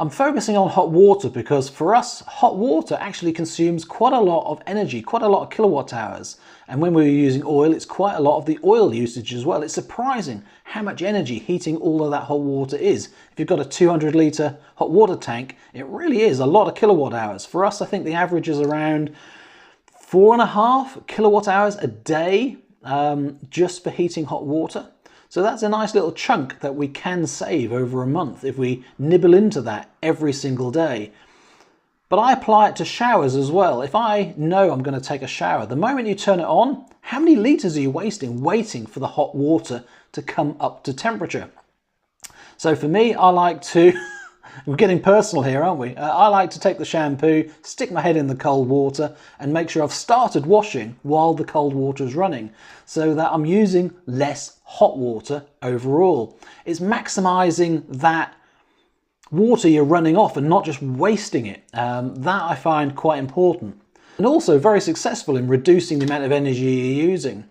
I'm 0.00 0.10
focusing 0.10 0.56
on 0.56 0.68
hot 0.68 0.92
water 0.92 1.28
because 1.28 1.68
for 1.68 1.92
us, 1.92 2.20
hot 2.20 2.56
water 2.56 2.96
actually 3.00 3.32
consumes 3.32 3.84
quite 3.84 4.12
a 4.12 4.20
lot 4.20 4.48
of 4.48 4.62
energy, 4.64 5.02
quite 5.02 5.22
a 5.22 5.28
lot 5.28 5.42
of 5.42 5.50
kilowatt 5.50 5.92
hours. 5.92 6.36
And 6.68 6.80
when 6.80 6.94
we're 6.94 7.08
using 7.08 7.42
oil, 7.44 7.74
it's 7.74 7.84
quite 7.84 8.14
a 8.14 8.20
lot 8.20 8.38
of 8.38 8.46
the 8.46 8.60
oil 8.62 8.94
usage 8.94 9.34
as 9.34 9.44
well. 9.44 9.64
It's 9.64 9.74
surprising 9.74 10.44
how 10.62 10.82
much 10.82 11.02
energy 11.02 11.40
heating 11.40 11.76
all 11.78 12.04
of 12.04 12.12
that 12.12 12.24
hot 12.24 12.38
water 12.38 12.76
is. 12.76 13.08
If 13.32 13.40
you've 13.40 13.48
got 13.48 13.58
a 13.58 13.64
200 13.64 14.14
litre 14.14 14.56
hot 14.76 14.92
water 14.92 15.16
tank, 15.16 15.56
it 15.74 15.84
really 15.86 16.20
is 16.20 16.38
a 16.38 16.46
lot 16.46 16.68
of 16.68 16.76
kilowatt 16.76 17.12
hours. 17.12 17.44
For 17.44 17.64
us, 17.64 17.82
I 17.82 17.86
think 17.86 18.04
the 18.04 18.14
average 18.14 18.48
is 18.48 18.60
around 18.60 19.16
four 20.00 20.32
and 20.32 20.40
a 20.40 20.46
half 20.46 20.96
kilowatt 21.08 21.48
hours 21.48 21.74
a 21.74 21.88
day 21.88 22.58
um, 22.84 23.38
just 23.50 23.82
for 23.82 23.90
heating 23.90 24.26
hot 24.26 24.46
water. 24.46 24.88
So 25.28 25.42
that's 25.42 25.62
a 25.62 25.68
nice 25.68 25.94
little 25.94 26.12
chunk 26.12 26.60
that 26.60 26.74
we 26.74 26.88
can 26.88 27.26
save 27.26 27.72
over 27.72 28.02
a 28.02 28.06
month 28.06 28.44
if 28.44 28.56
we 28.56 28.84
nibble 28.98 29.34
into 29.34 29.60
that 29.62 29.90
every 30.02 30.32
single 30.32 30.70
day. 30.70 31.12
But 32.08 32.18
I 32.18 32.32
apply 32.32 32.70
it 32.70 32.76
to 32.76 32.86
showers 32.86 33.36
as 33.36 33.50
well. 33.50 33.82
If 33.82 33.94
I 33.94 34.32
know 34.38 34.70
I'm 34.70 34.82
going 34.82 34.98
to 34.98 35.06
take 35.06 35.20
a 35.20 35.26
shower, 35.26 35.66
the 35.66 35.76
moment 35.76 36.08
you 36.08 36.14
turn 36.14 36.40
it 36.40 36.46
on, 36.46 36.86
how 37.02 37.18
many 37.20 37.36
litres 37.36 37.76
are 37.76 37.80
you 37.80 37.90
wasting 37.90 38.40
waiting 38.40 38.86
for 38.86 39.00
the 39.00 39.08
hot 39.08 39.34
water 39.34 39.84
to 40.12 40.22
come 40.22 40.56
up 40.58 40.84
to 40.84 40.94
temperature? 40.94 41.50
So 42.56 42.74
for 42.74 42.88
me, 42.88 43.14
I 43.14 43.28
like 43.28 43.60
to 43.62 43.92
We're 44.66 44.76
getting 44.76 45.00
personal 45.00 45.42
here, 45.42 45.62
aren't 45.62 45.80
we? 45.80 45.94
Uh, 45.96 46.08
I 46.08 46.28
like 46.28 46.50
to 46.50 46.60
take 46.60 46.78
the 46.78 46.84
shampoo, 46.84 47.50
stick 47.62 47.90
my 47.90 48.00
head 48.00 48.16
in 48.16 48.26
the 48.26 48.34
cold 48.34 48.68
water, 48.68 49.16
and 49.38 49.52
make 49.52 49.70
sure 49.70 49.82
I've 49.82 49.92
started 49.92 50.46
washing 50.46 50.96
while 51.02 51.34
the 51.34 51.44
cold 51.44 51.74
water 51.74 52.04
is 52.04 52.14
running 52.14 52.50
so 52.86 53.14
that 53.14 53.32
I'm 53.32 53.44
using 53.44 53.92
less 54.06 54.58
hot 54.64 54.98
water 54.98 55.44
overall. 55.62 56.38
It's 56.64 56.80
maximizing 56.80 57.84
that 57.88 58.34
water 59.30 59.68
you're 59.68 59.84
running 59.84 60.16
off 60.16 60.36
and 60.36 60.48
not 60.48 60.64
just 60.64 60.82
wasting 60.82 61.46
it. 61.46 61.62
Um, 61.74 62.14
that 62.16 62.42
I 62.42 62.54
find 62.54 62.96
quite 62.96 63.18
important. 63.18 63.80
And 64.16 64.26
also 64.26 64.58
very 64.58 64.80
successful 64.80 65.36
in 65.36 65.46
reducing 65.46 65.98
the 65.98 66.06
amount 66.06 66.24
of 66.24 66.32
energy 66.32 66.60
you're 66.60 67.10
using. 67.10 67.44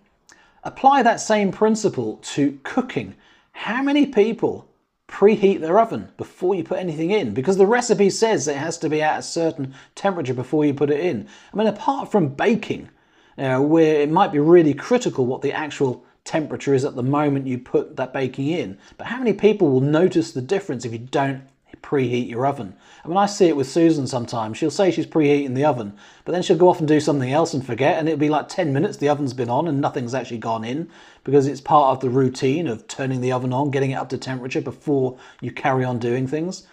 Apply 0.64 1.02
that 1.04 1.22
same 1.22 1.52
principle 1.52 2.18
to 2.18 2.60
cooking. 2.64 3.16
How 3.54 3.82
many 3.82 4.06
people 4.06 4.68
preheat 5.08 5.62
their 5.62 5.80
oven 5.80 6.10
before 6.18 6.54
you 6.54 6.64
put 6.64 6.80
anything 6.80 7.12
in 7.12 7.34
because 7.34 7.58
the 7.58 7.66
recipe 7.66 8.10
says 8.10 8.48
it 8.48 8.58
has 8.58 8.78
to 8.78 8.90
be 8.90 9.02
at 9.02 9.20
a 9.20 9.24
certain 9.24 9.74
temperature 9.96 10.34
before 10.34 10.66
you 10.66 10.74
put 10.74 10.92
it 10.92 11.00
in. 11.00 11.28
I 11.54 11.58
mean, 11.58 11.68
apart 11.68 12.12
from 12.12 12.30
baking, 12.30 12.90
where 13.38 14.02
it 14.02 14.10
might 14.12 14.32
be 14.32 14.40
really 14.40 14.74
critical 14.74 15.26
what 15.26 15.42
the 15.42 15.54
actual 15.54 16.04
temperature 16.26 16.74
is 16.74 16.84
at 16.84 16.96
the 16.96 17.04
moment 17.04 17.48
you 17.48 17.58
put 17.58 17.96
that 17.96 18.12
baking 18.12 18.48
in, 18.48 18.78
but 18.98 19.08
how 19.08 19.18
many 19.18 19.32
people 19.32 19.70
will 19.70 19.80
notice 19.80 20.34
the 20.34 20.42
difference 20.42 20.84
if 20.84 20.92
you 20.92 21.00
don't 21.00 21.42
preheat 21.82 22.30
your 22.30 22.46
oven. 22.46 22.76
I 23.04 23.08
mean, 23.08 23.18
I 23.18 23.26
see 23.26 23.48
it 23.48 23.56
with 23.56 23.70
Susan 23.70 24.08
sometimes. 24.08 24.58
She'll 24.58 24.72
say 24.72 24.92
she's 24.92 25.06
preheating 25.06 25.56
the 25.56 25.66
oven, 25.66 25.94
but 26.26 26.32
then 26.32 26.42
she'll 26.42 26.58
go 26.58 26.70
off 26.70 26.80
and 26.80 26.88
do 26.88 27.00
something 27.00 27.32
else 27.32 27.54
and 27.54 27.66
forget, 27.66 27.98
and 27.98 28.08
it'll 28.08 28.20
be 28.20 28.30
like 28.30 28.50
10 28.50 28.74
minutes 28.74 28.98
the 28.98 29.10
oven's 29.10 29.34
been 29.34 29.50
on 29.50 29.68
and 29.68 29.82
nothing's 29.82 30.14
actually 30.14 30.38
gone 30.40 30.64
in 30.64 30.90
because 31.24 31.48
it's 31.48 31.62
part 31.62 31.96
of 31.96 32.02
the 32.02 32.10
routine 32.10 32.68
of 32.68 32.88
turning 32.88 33.22
the 33.22 33.32
oven 33.32 33.54
on, 33.54 33.72
getting 33.72 33.92
it 33.92 33.96
up 33.96 34.10
to 34.10 34.18
temperature 34.18 34.62
before 34.62 35.18
you 35.42 35.52
carry 35.52 35.84
on 35.84 36.00
doing 36.00 36.28
things. 36.28 36.68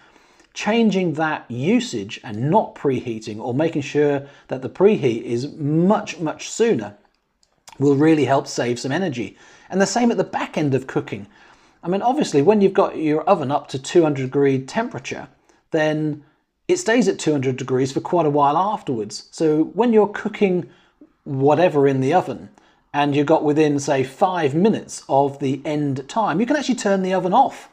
Changing 0.53 1.13
that 1.13 1.49
usage 1.51 2.21
and 2.23 2.49
not 2.49 2.75
preheating 2.75 3.39
or 3.39 3.53
making 3.53 3.81
sure 3.81 4.25
that 4.47 4.61
the 4.61 4.69
preheat 4.69 5.23
is 5.23 5.51
much, 5.53 6.19
much 6.19 6.49
sooner 6.49 6.95
will 7.77 7.95
really 7.95 8.25
help 8.25 8.47
save 8.47 8.79
some 8.79 8.91
energy. 8.91 9.37
And 9.69 9.81
the 9.81 9.85
same 9.85 10.11
at 10.11 10.17
the 10.17 10.23
back 10.23 10.57
end 10.57 10.73
of 10.73 10.87
cooking. 10.87 11.27
I 11.85 11.87
mean, 11.87 12.01
obviously, 12.01 12.41
when 12.41 12.61
you've 12.61 12.73
got 12.73 12.97
your 12.97 13.21
oven 13.21 13.51
up 13.51 13.67
to 13.67 13.79
200 13.79 14.23
degree 14.23 14.59
temperature, 14.59 15.27
then 15.69 16.23
it 16.67 16.77
stays 16.77 17.07
at 17.07 17.19
200 17.19 17.57
degrees 17.57 17.91
for 17.91 18.01
quite 18.01 18.25
a 18.25 18.31
while 18.31 18.57
afterwards. 18.57 19.27
So 19.29 19.65
when 19.65 19.93
you're 19.93 20.07
cooking 20.07 20.67
whatever 21.25 21.87
in 21.87 22.01
the 22.01 22.11
oven, 22.11 22.49
and 22.91 23.15
you've 23.15 23.27
got 23.27 23.43
within, 23.43 23.77
say, 23.77 24.03
five 24.03 24.55
minutes 24.55 25.03
of 25.07 25.37
the 25.37 25.61
end 25.63 26.09
time, 26.09 26.39
you 26.39 26.47
can 26.47 26.55
actually 26.55 26.75
turn 26.75 27.03
the 27.03 27.13
oven 27.13 27.33
off 27.33 27.69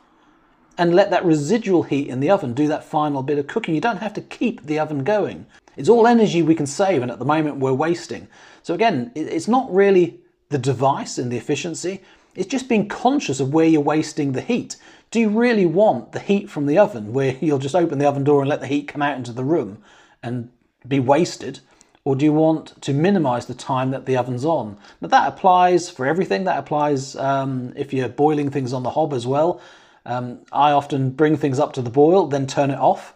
and 0.77 0.95
let 0.95 1.11
that 1.11 1.25
residual 1.25 1.85
heat 1.85 2.09
in 2.09 2.21
the 2.21 2.29
oven 2.29 2.53
do 2.53 2.69
that 2.69 2.85
final 2.85 3.23
bit 3.23 3.39
of 3.39 3.47
cooking. 3.47 3.75
You 3.75 3.81
don't 3.81 3.99
have 3.99 4.13
to 4.15 4.21
keep 4.21 4.67
the 4.67 4.79
oven 4.79 5.05
going. 5.05 5.47
It's 5.75 5.89
all 5.89 6.07
energy 6.07 6.43
we 6.43 6.55
can 6.55 6.67
save, 6.67 7.01
and 7.01 7.11
at 7.11 7.19
the 7.19 7.25
moment 7.25 7.61
we're 7.61 7.73
wasting. 7.73 8.29
So 8.63 8.75
again, 8.75 9.11
it's 9.15 9.49
not 9.49 9.73
really 9.73 10.21
the 10.51 10.59
device 10.59 11.17
and 11.17 11.33
the 11.33 11.39
efficiency, 11.39 12.03
it's 12.35 12.49
just 12.49 12.69
being 12.69 12.89
conscious 12.89 13.41
of 13.41 13.53
where 13.53 13.67
you're 13.67 13.81
wasting 13.81 14.33
the 14.33 14.41
heat. 14.41 14.77
Do 15.11 15.21
you 15.21 15.29
really 15.29 15.67
want 15.67 16.13
the 16.13 16.21
heat 16.21 16.49
from 16.49 16.67
the 16.67 16.79
oven 16.79 17.13
where 17.13 17.37
you'll 17.41 17.59
just 17.59 17.75
open 17.75 17.99
the 17.99 18.09
oven 18.09 18.25
door 18.25 18.41
and 18.41 18.49
let 18.49 18.61
the 18.61 18.67
heat 18.67 18.89
come 18.89 19.03
out 19.03 19.17
into 19.17 19.33
the 19.33 19.45
room 19.45 19.83
and 20.23 20.51
be 20.87 21.01
wasted? 21.01 21.61
Or 22.05 22.17
do 22.17 22.25
you 22.25 22.33
want 22.33 22.81
to 22.83 22.93
minimize 22.93 23.47
the 23.47 23.55
time 23.55 23.93
that 23.93 24.07
the 24.07 24.17
oven's 24.17 24.45
on? 24.45 24.77
Now 25.01 25.09
that 25.09 25.29
applies 25.29 25.89
for 25.89 26.07
everything. 26.07 26.45
That 26.45 26.59
applies 26.59 27.15
um, 27.17 27.73
if 27.77 27.93
you're 27.93 28.09
boiling 28.09 28.51
things 28.51 28.73
on 28.73 28.83
the 28.83 28.91
hob 28.91 29.13
as 29.13 29.27
well. 29.27 29.61
Um, 30.05 30.41
I 30.51 30.73
often 30.73 31.11
bring 31.11 31.37
things 31.37 31.61
up 31.61 31.73
to 31.75 31.83
the 31.83 31.91
boil, 31.91 32.27
then 32.27 32.49
turn 32.49 32.71
it 32.71 32.79
off. 32.79 33.15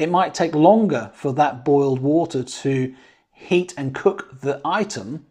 It 0.00 0.10
might 0.10 0.34
take 0.34 0.54
longer 0.54 1.12
for 1.14 1.32
that 1.34 1.64
boiled 1.64 2.00
water 2.00 2.42
to 2.42 2.94
heat 3.32 3.72
and 3.76 3.94
cook 3.94 4.40
the 4.40 4.60
item 4.64 5.26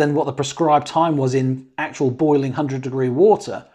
than 0.00 0.14
what 0.14 0.26
the 0.26 0.32
prescribed 0.32 0.86
time 0.86 1.16
was 1.16 1.34
in 1.34 1.68
actual 1.78 2.10
boiling 2.10 2.52
100 2.52 2.82
degree 2.82 3.08
water. 3.08 3.66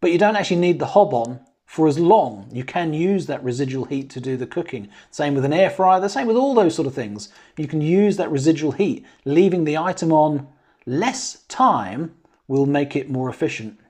But 0.00 0.12
you 0.12 0.18
don't 0.18 0.36
actually 0.36 0.60
need 0.60 0.78
the 0.78 0.86
hob 0.86 1.14
on 1.14 1.40
for 1.64 1.88
as 1.88 1.98
long. 1.98 2.48
You 2.52 2.62
can 2.62 2.92
use 2.92 3.26
that 3.26 3.42
residual 3.42 3.86
heat 3.86 4.10
to 4.10 4.20
do 4.20 4.36
the 4.36 4.46
cooking. 4.46 4.88
Same 5.10 5.34
with 5.34 5.44
an 5.44 5.52
air 5.52 5.70
fryer, 5.70 6.00
the 6.00 6.08
same 6.08 6.26
with 6.26 6.36
all 6.36 6.54
those 6.54 6.74
sort 6.74 6.86
of 6.86 6.94
things. 6.94 7.30
You 7.56 7.66
can 7.66 7.80
use 7.80 8.16
that 8.18 8.30
residual 8.30 8.72
heat. 8.72 9.04
Leaving 9.24 9.64
the 9.64 9.78
item 9.78 10.12
on 10.12 10.46
less 10.86 11.42
time 11.48 12.14
will 12.46 12.66
make 12.66 12.94
it 12.94 13.10
more 13.10 13.30
efficient. 13.30 13.80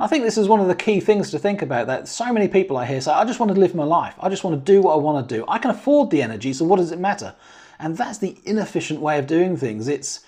I 0.00 0.06
think 0.06 0.24
this 0.24 0.38
is 0.38 0.48
one 0.48 0.60
of 0.60 0.68
the 0.68 0.74
key 0.74 0.98
things 0.98 1.30
to 1.30 1.38
think 1.38 1.60
about 1.60 1.86
that 1.88 2.08
so 2.08 2.32
many 2.32 2.48
people 2.48 2.78
I 2.78 2.86
hear 2.86 3.02
say, 3.02 3.12
I 3.12 3.26
just 3.26 3.38
want 3.38 3.52
to 3.52 3.60
live 3.60 3.74
my 3.74 3.84
life. 3.84 4.14
I 4.18 4.30
just 4.30 4.42
want 4.42 4.64
to 4.64 4.72
do 4.72 4.80
what 4.80 4.94
I 4.94 4.96
want 4.96 5.28
to 5.28 5.36
do. 5.36 5.44
I 5.46 5.58
can 5.58 5.70
afford 5.70 6.10
the 6.10 6.22
energy, 6.22 6.54
so 6.54 6.64
what 6.64 6.78
does 6.78 6.90
it 6.90 6.98
matter? 6.98 7.34
And 7.78 7.96
that's 7.98 8.16
the 8.16 8.38
inefficient 8.44 9.00
way 9.00 9.18
of 9.18 9.26
doing 9.26 9.58
things. 9.58 9.88
It's 9.88 10.20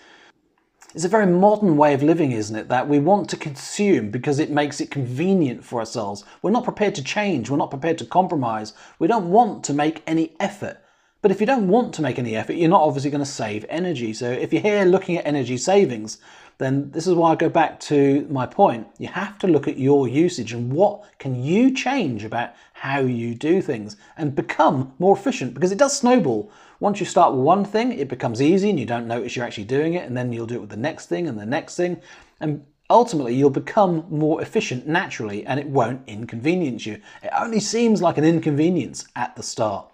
it's 0.94 1.04
a 1.04 1.08
very 1.08 1.26
modern 1.26 1.76
way 1.76 1.94
of 1.94 2.02
living, 2.02 2.32
isn't 2.32 2.54
it? 2.54 2.68
That 2.68 2.88
we 2.88 2.98
want 2.98 3.30
to 3.30 3.36
consume 3.36 4.10
because 4.10 4.38
it 4.38 4.50
makes 4.50 4.80
it 4.80 4.90
convenient 4.90 5.64
for 5.64 5.80
ourselves. 5.80 6.24
We're 6.42 6.50
not 6.50 6.64
prepared 6.64 6.94
to 6.96 7.04
change. 7.04 7.48
We're 7.48 7.56
not 7.56 7.70
prepared 7.70 7.98
to 7.98 8.04
compromise. 8.04 8.74
We 8.98 9.06
don't 9.06 9.30
want 9.30 9.64
to 9.64 9.74
make 9.74 10.02
any 10.06 10.34
effort. 10.38 10.78
But 11.22 11.30
if 11.30 11.40
you 11.40 11.46
don't 11.46 11.68
want 11.68 11.94
to 11.94 12.02
make 12.02 12.18
any 12.18 12.36
effort, 12.36 12.54
you're 12.54 12.68
not 12.68 12.82
obviously 12.82 13.10
going 13.10 13.24
to 13.24 13.30
save 13.30 13.64
energy. 13.68 14.12
So 14.12 14.30
if 14.30 14.52
you're 14.52 14.60
here 14.60 14.84
looking 14.84 15.16
at 15.16 15.24
energy 15.24 15.56
savings, 15.56 16.18
then 16.58 16.90
this 16.90 17.06
is 17.06 17.14
why 17.14 17.32
I 17.32 17.36
go 17.36 17.48
back 17.48 17.80
to 17.80 18.26
my 18.28 18.44
point. 18.44 18.88
You 18.98 19.08
have 19.08 19.38
to 19.38 19.46
look 19.46 19.68
at 19.68 19.78
your 19.78 20.08
usage 20.08 20.52
and 20.52 20.72
what 20.72 21.04
can 21.18 21.42
you 21.42 21.72
change 21.72 22.24
about 22.24 22.54
how 22.74 23.00
you 23.00 23.34
do 23.34 23.62
things 23.62 23.96
and 24.16 24.34
become 24.34 24.92
more 24.98 25.16
efficient 25.16 25.54
because 25.54 25.72
it 25.72 25.78
does 25.78 25.96
snowball. 25.96 26.50
Once 26.82 26.98
you 26.98 27.06
start 27.06 27.32
with 27.32 27.40
one 27.40 27.64
thing, 27.64 27.92
it 27.92 28.08
becomes 28.08 28.42
easy 28.42 28.68
and 28.68 28.76
you 28.76 28.84
don't 28.84 29.06
notice 29.06 29.36
you're 29.36 29.44
actually 29.44 29.62
doing 29.62 29.94
it 29.94 30.04
and 30.04 30.16
then 30.16 30.32
you'll 30.32 30.48
do 30.48 30.56
it 30.56 30.60
with 30.60 30.68
the 30.68 30.76
next 30.76 31.06
thing 31.06 31.28
and 31.28 31.38
the 31.38 31.46
next 31.46 31.76
thing. 31.76 31.96
And 32.40 32.66
ultimately 32.90 33.36
you'll 33.36 33.50
become 33.50 34.04
more 34.10 34.42
efficient 34.42 34.84
naturally 34.84 35.46
and 35.46 35.60
it 35.60 35.68
won't 35.68 36.00
inconvenience 36.08 36.84
you. 36.84 37.00
It 37.22 37.30
only 37.38 37.60
seems 37.60 38.02
like 38.02 38.18
an 38.18 38.24
inconvenience 38.24 39.06
at 39.14 39.36
the 39.36 39.44
start. 39.44 39.86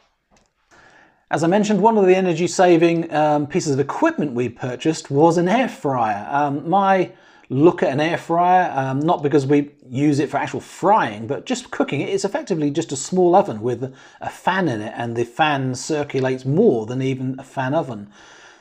As 1.30 1.44
I 1.44 1.46
mentioned, 1.46 1.82
one 1.82 1.98
of 1.98 2.06
the 2.06 2.16
energy 2.16 2.46
saving 2.46 3.12
um, 3.12 3.46
pieces 3.46 3.74
of 3.74 3.80
equipment 3.80 4.32
we 4.32 4.48
purchased 4.48 5.10
was 5.10 5.36
an 5.36 5.46
air 5.46 5.68
fryer. 5.68 6.26
Um, 6.30 6.70
my 6.70 7.12
look 7.50 7.82
at 7.82 7.92
an 7.92 8.00
air 8.00 8.18
fryer, 8.18 8.70
um, 8.76 9.00
not 9.00 9.22
because 9.22 9.46
we 9.46 9.70
use 9.88 10.18
it 10.18 10.28
for 10.28 10.36
actual 10.36 10.60
frying, 10.60 11.26
but 11.26 11.46
just 11.46 11.70
cooking 11.70 12.00
it. 12.00 12.10
It's 12.10 12.24
effectively 12.24 12.70
just 12.70 12.92
a 12.92 12.96
small 12.96 13.34
oven 13.34 13.62
with 13.62 13.94
a 14.20 14.30
fan 14.30 14.68
in 14.68 14.80
it, 14.80 14.92
and 14.96 15.16
the 15.16 15.24
fan 15.24 15.74
circulates 15.74 16.44
more 16.44 16.86
than 16.86 17.00
even 17.00 17.36
a 17.38 17.44
fan 17.44 17.74
oven. 17.74 18.10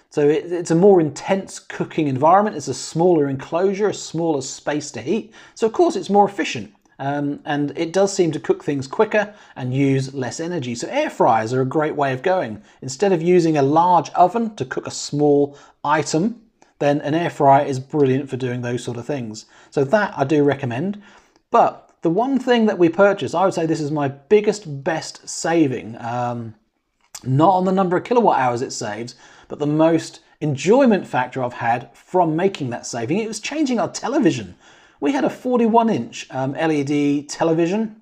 So 0.10 0.30
it, 0.30 0.52
it's 0.52 0.72
a 0.72 0.76
more 0.76 1.02
intense 1.02 1.60
cooking 1.60 2.08
environment. 2.08 2.56
It's 2.56 2.70
a 2.70 2.74
smaller 2.74 3.28
enclosure, 3.28 3.90
a 3.90 3.94
smaller 3.94 4.42
space 4.42 4.90
to 4.92 5.02
heat. 5.02 5.34
So 5.54 5.68
of 5.68 5.74
course 5.74 5.96
it's 5.96 6.10
more 6.10 6.26
efficient. 6.26 6.74
Um, 7.00 7.42
and 7.46 7.78
it 7.78 7.94
does 7.94 8.12
seem 8.12 8.32
to 8.32 8.40
cook 8.40 8.64
things 8.64 8.88
quicker 8.88 9.36
and 9.56 9.74
use 9.74 10.16
less 10.16 10.40
energy. 10.40 10.74
So 10.74 10.88
air 10.88 11.12
fryers 11.12 11.54
are 11.54 11.62
a 11.62 11.66
great 11.66 11.96
way 11.96 12.12
of 12.14 12.24
going. 12.24 12.64
Instead 12.82 13.12
of 13.12 13.22
using 13.22 13.58
a 13.58 13.62
large 13.62 14.10
oven 14.12 14.56
to 14.56 14.66
cook 14.66 14.88
a 14.88 14.92
small 14.92 15.56
item, 15.84 16.42
then 16.80 17.02
an 17.02 17.14
air 17.14 17.30
fryer 17.30 17.66
is 17.66 17.80
brilliant 17.80 18.30
for 18.30 18.38
doing 18.38 18.62
those 18.62 18.84
sort 18.84 18.98
of 18.98 19.06
things. 19.06 19.46
So 19.70 19.84
that 19.84 20.14
I 20.18 20.24
do 20.24 20.44
recommend. 20.44 21.02
But 21.50 21.88
the 22.02 22.10
one 22.10 22.40
thing 22.40 22.66
that 22.68 22.78
we 22.78 22.90
purchased, 22.90 23.36
I 23.36 23.46
would 23.46 23.54
say 23.54 23.66
this 23.66 23.82
is 23.82 23.92
my 23.92 24.08
biggest, 24.08 24.84
best 24.84 25.28
saving. 25.28 25.98
Um, 26.00 26.56
not 27.24 27.54
on 27.56 27.66
the 27.66 27.72
number 27.72 27.98
of 27.98 28.04
kilowatt 28.04 28.40
hours 28.40 28.62
it 28.62 28.72
saves, 28.72 29.16
but 29.48 29.60
the 29.60 29.68
most 29.68 30.22
enjoyment 30.40 31.08
factor 31.08 31.44
I've 31.44 31.54
had 31.54 31.96
from 31.96 32.36
making 32.36 32.70
that 32.70 32.86
saving. 32.86 33.20
It 33.20 33.28
was 33.28 33.40
changing 33.40 33.80
our 33.80 33.90
television. 33.90 34.56
We 35.00 35.12
had 35.12 35.26
a 35.26 35.30
41 35.30 35.90
inch 35.90 36.28
um, 36.32 36.54
LED 36.54 37.30
television. 37.30 37.97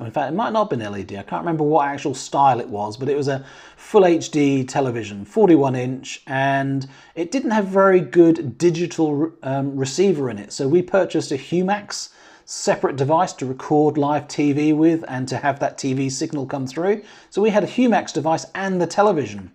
In 0.00 0.10
fact, 0.10 0.32
it 0.32 0.34
might 0.34 0.52
not 0.52 0.70
have 0.70 0.78
been 0.78 0.90
LED. 0.90 1.12
I 1.12 1.22
can't 1.22 1.42
remember 1.42 1.64
what 1.64 1.86
actual 1.86 2.14
style 2.14 2.58
it 2.58 2.68
was, 2.68 2.96
but 2.96 3.08
it 3.08 3.16
was 3.16 3.28
a 3.28 3.44
full 3.76 4.02
HD 4.02 4.66
television, 4.66 5.24
41 5.24 5.76
inch, 5.76 6.22
and 6.26 6.88
it 7.14 7.30
didn't 7.30 7.50
have 7.50 7.66
very 7.66 8.00
good 8.00 8.56
digital 8.56 9.30
um, 9.42 9.76
receiver 9.76 10.30
in 10.30 10.38
it. 10.38 10.52
So 10.52 10.68
we 10.68 10.80
purchased 10.82 11.32
a 11.32 11.36
Humax 11.36 12.08
separate 12.46 12.96
device 12.96 13.32
to 13.34 13.46
record 13.46 13.98
live 13.98 14.26
TV 14.26 14.74
with 14.74 15.04
and 15.06 15.28
to 15.28 15.36
have 15.36 15.60
that 15.60 15.78
TV 15.78 16.10
signal 16.10 16.46
come 16.46 16.66
through. 16.66 17.02
So 17.28 17.42
we 17.42 17.50
had 17.50 17.62
a 17.62 17.68
Humax 17.68 18.12
device 18.12 18.46
and 18.54 18.80
the 18.80 18.86
television. 18.86 19.52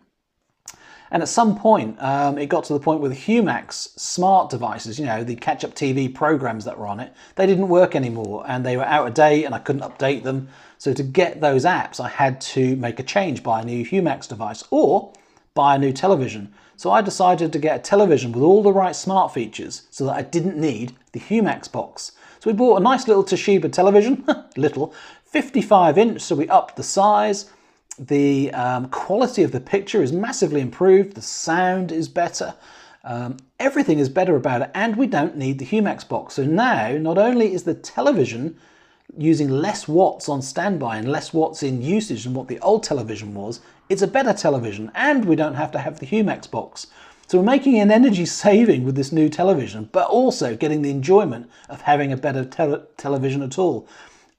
And 1.11 1.21
at 1.21 1.29
some 1.29 1.57
point, 1.57 2.01
um, 2.01 2.37
it 2.37 2.47
got 2.47 2.63
to 2.65 2.73
the 2.73 2.79
point 2.79 2.99
with 2.99 3.13
Humax 3.13 3.97
smart 3.99 4.49
devices, 4.49 4.99
you 4.99 5.05
know, 5.05 5.23
the 5.23 5.35
catch-up 5.35 5.75
TV 5.75 6.13
programs 6.13 6.65
that 6.65 6.79
were 6.79 6.87
on 6.87 6.99
it, 6.99 7.13
they 7.35 7.45
didn't 7.45 7.67
work 7.67 7.95
anymore 7.95 8.43
and 8.47 8.65
they 8.65 8.75
were 8.75 8.85
out 8.85 9.07
of 9.07 9.13
date 9.13 9.43
and 9.43 9.53
I 9.53 9.59
couldn't 9.59 9.83
update 9.83 10.23
them. 10.23 10.49
So 10.77 10.93
to 10.93 11.03
get 11.03 11.41
those 11.41 11.63
apps, 11.63 11.99
I 11.99 12.09
had 12.09 12.41
to 12.41 12.75
make 12.77 12.99
a 12.99 13.03
change, 13.03 13.43
buy 13.43 13.61
a 13.61 13.65
new 13.65 13.85
Humax 13.85 14.27
device 14.27 14.63
or 14.71 15.13
buy 15.53 15.75
a 15.75 15.79
new 15.79 15.93
television. 15.93 16.53
So 16.75 16.91
I 16.91 17.01
decided 17.01 17.53
to 17.53 17.59
get 17.59 17.79
a 17.79 17.83
television 17.83 18.31
with 18.31 18.43
all 18.43 18.61
the 18.61 18.73
right 18.73 18.95
smart 18.95 19.33
features 19.33 19.83
so 19.89 20.05
that 20.05 20.15
I 20.15 20.21
didn't 20.21 20.57
need 20.57 20.93
the 21.13 21.19
Humax 21.19 21.71
box. 21.71 22.11
So 22.39 22.49
we 22.49 22.53
bought 22.53 22.79
a 22.79 22.83
nice 22.83 23.07
little 23.07 23.23
Toshiba 23.23 23.71
television, 23.71 24.25
little, 24.57 24.93
55 25.23 25.97
inch, 25.97 26.21
so 26.21 26.35
we 26.35 26.49
upped 26.49 26.75
the 26.75 26.83
size, 26.83 27.49
the 27.97 28.51
um, 28.53 28.89
quality 28.89 29.43
of 29.43 29.51
the 29.51 29.59
picture 29.59 30.01
is 30.01 30.11
massively 30.11 30.61
improved, 30.61 31.15
the 31.15 31.21
sound 31.21 31.91
is 31.91 32.07
better, 32.07 32.53
um, 33.03 33.37
everything 33.59 33.99
is 33.99 34.09
better 34.09 34.35
about 34.35 34.61
it, 34.61 34.71
and 34.73 34.95
we 34.95 35.07
don't 35.07 35.37
need 35.37 35.59
the 35.59 35.65
Humax 35.65 36.07
box. 36.07 36.35
So 36.35 36.43
now, 36.43 36.97
not 36.97 37.17
only 37.17 37.53
is 37.53 37.63
the 37.63 37.75
television 37.75 38.57
using 39.17 39.49
less 39.49 39.87
watts 39.87 40.27
on 40.27 40.41
standby 40.41 40.97
and 40.97 41.11
less 41.11 41.33
watts 41.33 41.63
in 41.63 41.81
usage 41.81 42.23
than 42.23 42.33
what 42.33 42.47
the 42.47 42.59
old 42.59 42.83
television 42.83 43.33
was, 43.33 43.61
it's 43.87 44.01
a 44.01 44.07
better 44.07 44.33
television, 44.33 44.91
and 44.95 45.25
we 45.25 45.35
don't 45.35 45.53
have 45.53 45.71
to 45.71 45.79
have 45.79 45.99
the 45.99 46.07
Humax 46.07 46.49
box. 46.49 46.87
So 47.27 47.39
we're 47.39 47.45
making 47.45 47.79
an 47.79 47.91
energy 47.91 48.25
saving 48.45 48.83
with 48.83 48.95
this 48.95 49.11
new 49.11 49.29
television, 49.29 49.89
but 49.91 50.07
also 50.07 50.55
getting 50.55 50.81
the 50.81 50.89
enjoyment 50.91 51.49
of 51.69 51.81
having 51.81 52.11
a 52.11 52.17
better 52.17 52.43
te 52.43 52.75
television 52.97 53.41
at 53.41 53.57
all. 53.57 53.87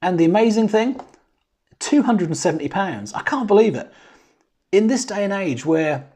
And 0.02 0.18
the 0.18 0.24
amazing 0.24 0.68
thing, 0.68 1.00
£270. 1.86 3.12
I 3.14 3.22
can't 3.22 3.46
believe 3.46 3.76
it. 3.76 3.92
In 4.72 4.88
this 4.88 5.04
day 5.04 5.22
and 5.22 5.32
age 5.32 5.64
where 5.64 6.08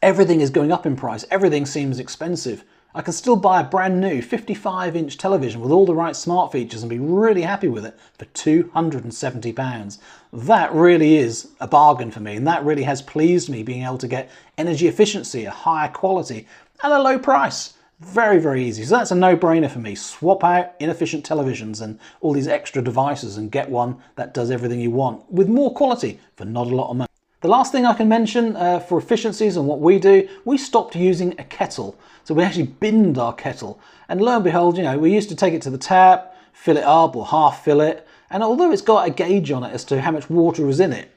everything 0.00 0.40
is 0.40 0.50
going 0.50 0.70
up 0.70 0.86
in 0.86 0.94
price, 0.94 1.24
everything 1.30 1.66
seems 1.66 1.98
expensive, 1.98 2.64
I 2.94 3.02
can 3.02 3.12
still 3.12 3.36
buy 3.36 3.60
a 3.60 3.64
brand 3.64 4.00
new 4.00 4.22
55 4.22 4.94
inch 4.94 5.18
television 5.18 5.60
with 5.60 5.72
all 5.72 5.86
the 5.86 5.94
right 5.94 6.14
smart 6.14 6.52
features 6.52 6.82
and 6.82 6.90
be 6.90 6.98
really 6.98 7.42
happy 7.42 7.68
with 7.68 7.84
it 7.84 7.98
for 8.16 8.26
£270. 8.26 9.98
That 10.32 10.72
really 10.72 11.16
is 11.16 11.48
a 11.58 11.66
bargain 11.66 12.10
for 12.10 12.20
me 12.20 12.36
and 12.36 12.46
that 12.46 12.64
really 12.64 12.84
has 12.84 13.02
pleased 13.02 13.48
me 13.48 13.62
being 13.62 13.82
able 13.82 13.98
to 13.98 14.08
get 14.08 14.30
energy 14.56 14.86
efficiency, 14.86 15.46
a 15.46 15.50
higher 15.50 15.88
quality 15.88 16.46
and 16.82 16.92
a 16.92 17.02
low 17.02 17.18
price. 17.18 17.74
Very, 18.02 18.40
very 18.40 18.64
easy. 18.64 18.84
So 18.84 18.96
that's 18.96 19.12
a 19.12 19.14
no-brainer 19.14 19.70
for 19.70 19.78
me. 19.78 19.94
Swap 19.94 20.42
out 20.42 20.74
inefficient 20.80 21.24
televisions 21.24 21.80
and 21.80 22.00
all 22.20 22.32
these 22.32 22.48
extra 22.48 22.82
devices 22.82 23.36
and 23.36 23.50
get 23.50 23.70
one 23.70 23.96
that 24.16 24.34
does 24.34 24.50
everything 24.50 24.80
you 24.80 24.90
want 24.90 25.30
with 25.30 25.48
more 25.48 25.72
quality 25.72 26.18
for 26.36 26.44
not 26.44 26.66
a 26.66 26.74
lot 26.74 26.90
of 26.90 26.96
money. 26.96 27.08
The 27.42 27.48
last 27.48 27.70
thing 27.70 27.86
I 27.86 27.94
can 27.94 28.08
mention 28.08 28.56
uh, 28.56 28.80
for 28.80 28.98
efficiencies 28.98 29.56
and 29.56 29.68
what 29.68 29.80
we 29.80 30.00
do, 30.00 30.28
we 30.44 30.58
stopped 30.58 30.96
using 30.96 31.38
a 31.38 31.44
kettle. 31.44 31.96
So 32.24 32.34
we 32.34 32.42
actually 32.42 32.66
binned 32.66 33.18
our 33.18 33.32
kettle. 33.32 33.80
And 34.08 34.20
lo 34.20 34.34
and 34.34 34.44
behold, 34.44 34.76
you 34.76 34.82
know, 34.82 34.98
we 34.98 35.14
used 35.14 35.28
to 35.28 35.36
take 35.36 35.54
it 35.54 35.62
to 35.62 35.70
the 35.70 35.78
tap, 35.78 36.36
fill 36.52 36.76
it 36.76 36.84
up 36.84 37.14
or 37.14 37.26
half 37.26 37.64
fill 37.64 37.80
it. 37.80 38.06
And 38.30 38.42
although 38.42 38.72
it's 38.72 38.82
got 38.82 39.06
a 39.06 39.10
gauge 39.10 39.52
on 39.52 39.62
it 39.62 39.72
as 39.72 39.84
to 39.86 40.00
how 40.00 40.10
much 40.10 40.28
water 40.28 40.66
was 40.66 40.80
in 40.80 40.92
it, 40.92 41.08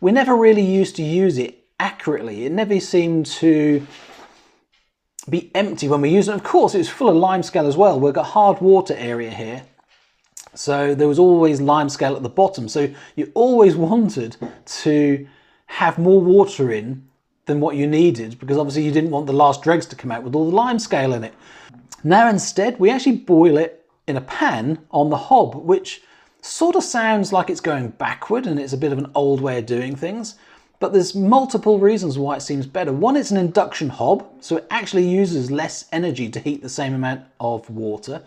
we 0.00 0.12
never 0.12 0.36
really 0.36 0.62
used 0.62 0.94
to 0.96 1.02
use 1.02 1.38
it 1.38 1.64
accurately. 1.80 2.44
It 2.44 2.52
never 2.52 2.78
seemed 2.80 3.26
to 3.26 3.86
be 5.28 5.50
empty 5.54 5.88
when 5.88 6.00
we 6.00 6.10
use 6.10 6.28
it. 6.28 6.34
Of 6.34 6.44
course, 6.44 6.74
it's 6.74 6.88
full 6.88 7.08
of 7.08 7.16
limescale 7.16 7.66
as 7.66 7.76
well. 7.76 7.98
We've 7.98 8.12
got 8.12 8.26
hard 8.26 8.60
water 8.60 8.94
area 8.96 9.30
here. 9.30 9.64
So 10.54 10.94
there 10.94 11.08
was 11.08 11.18
always 11.18 11.60
limescale 11.60 12.16
at 12.16 12.22
the 12.22 12.28
bottom. 12.28 12.68
So 12.68 12.92
you 13.16 13.32
always 13.34 13.74
wanted 13.76 14.36
to 14.66 15.26
have 15.66 15.98
more 15.98 16.20
water 16.20 16.70
in 16.70 17.08
than 17.46 17.60
what 17.60 17.76
you 17.76 17.86
needed 17.86 18.38
because 18.38 18.56
obviously 18.56 18.84
you 18.84 18.92
didn't 18.92 19.10
want 19.10 19.26
the 19.26 19.32
last 19.32 19.62
dregs 19.62 19.86
to 19.86 19.96
come 19.96 20.10
out 20.10 20.22
with 20.22 20.34
all 20.34 20.50
the 20.50 20.56
limescale 20.56 21.14
in 21.14 21.24
it. 21.24 21.34
Now 22.02 22.28
instead, 22.28 22.78
we 22.78 22.90
actually 22.90 23.16
boil 23.16 23.58
it 23.58 23.86
in 24.06 24.16
a 24.16 24.20
pan 24.20 24.78
on 24.90 25.10
the 25.10 25.16
hob, 25.16 25.54
which 25.54 26.02
sort 26.42 26.76
of 26.76 26.84
sounds 26.84 27.32
like 27.32 27.48
it's 27.48 27.60
going 27.60 27.88
backward 27.88 28.46
and 28.46 28.60
it's 28.60 28.74
a 28.74 28.78
bit 28.78 28.92
of 28.92 28.98
an 28.98 29.10
old 29.14 29.40
way 29.40 29.58
of 29.58 29.66
doing 29.66 29.96
things. 29.96 30.36
But 30.80 30.92
there's 30.92 31.14
multiple 31.14 31.78
reasons 31.78 32.18
why 32.18 32.36
it 32.36 32.42
seems 32.42 32.66
better. 32.66 32.92
One, 32.92 33.16
it's 33.16 33.30
an 33.30 33.36
induction 33.36 33.88
hob, 33.88 34.26
so 34.40 34.56
it 34.56 34.66
actually 34.70 35.08
uses 35.08 35.50
less 35.50 35.86
energy 35.92 36.28
to 36.30 36.40
heat 36.40 36.62
the 36.62 36.68
same 36.68 36.94
amount 36.94 37.22
of 37.40 37.68
water. 37.70 38.22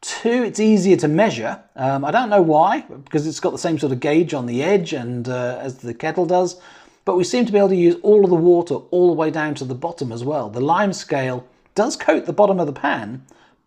Two, 0.00 0.44
it's 0.44 0.60
easier 0.60 0.96
to 0.96 1.08
measure. 1.08 1.60
Um, 1.74 2.04
I 2.04 2.12
don't 2.12 2.30
know 2.30 2.42
why, 2.42 2.82
because 2.82 3.26
it's 3.26 3.40
got 3.40 3.50
the 3.50 3.58
same 3.58 3.78
sort 3.78 3.92
of 3.92 4.00
gauge 4.00 4.32
on 4.32 4.46
the 4.46 4.62
edge 4.62 4.92
and 4.92 5.28
uh, 5.28 5.58
as 5.60 5.78
the 5.78 5.92
kettle 5.92 6.24
does, 6.24 6.60
but 7.04 7.16
we 7.16 7.24
seem 7.24 7.44
to 7.46 7.52
be 7.52 7.58
able 7.58 7.70
to 7.70 7.76
use 7.76 7.96
all 8.02 8.22
of 8.22 8.30
the 8.30 8.36
water 8.36 8.76
all 8.76 9.08
the 9.08 9.14
way 9.14 9.30
down 9.30 9.54
to 9.56 9.64
the 9.64 9.74
bottom 9.74 10.12
as 10.12 10.22
well. 10.22 10.48
The 10.48 10.60
lime 10.60 10.92
scale 10.92 11.46
does 11.74 11.96
coat 11.96 12.26
the 12.26 12.32
bottom 12.32 12.60
of 12.60 12.66
the 12.66 12.72
pan, 12.72 13.24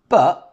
but 0.07 0.50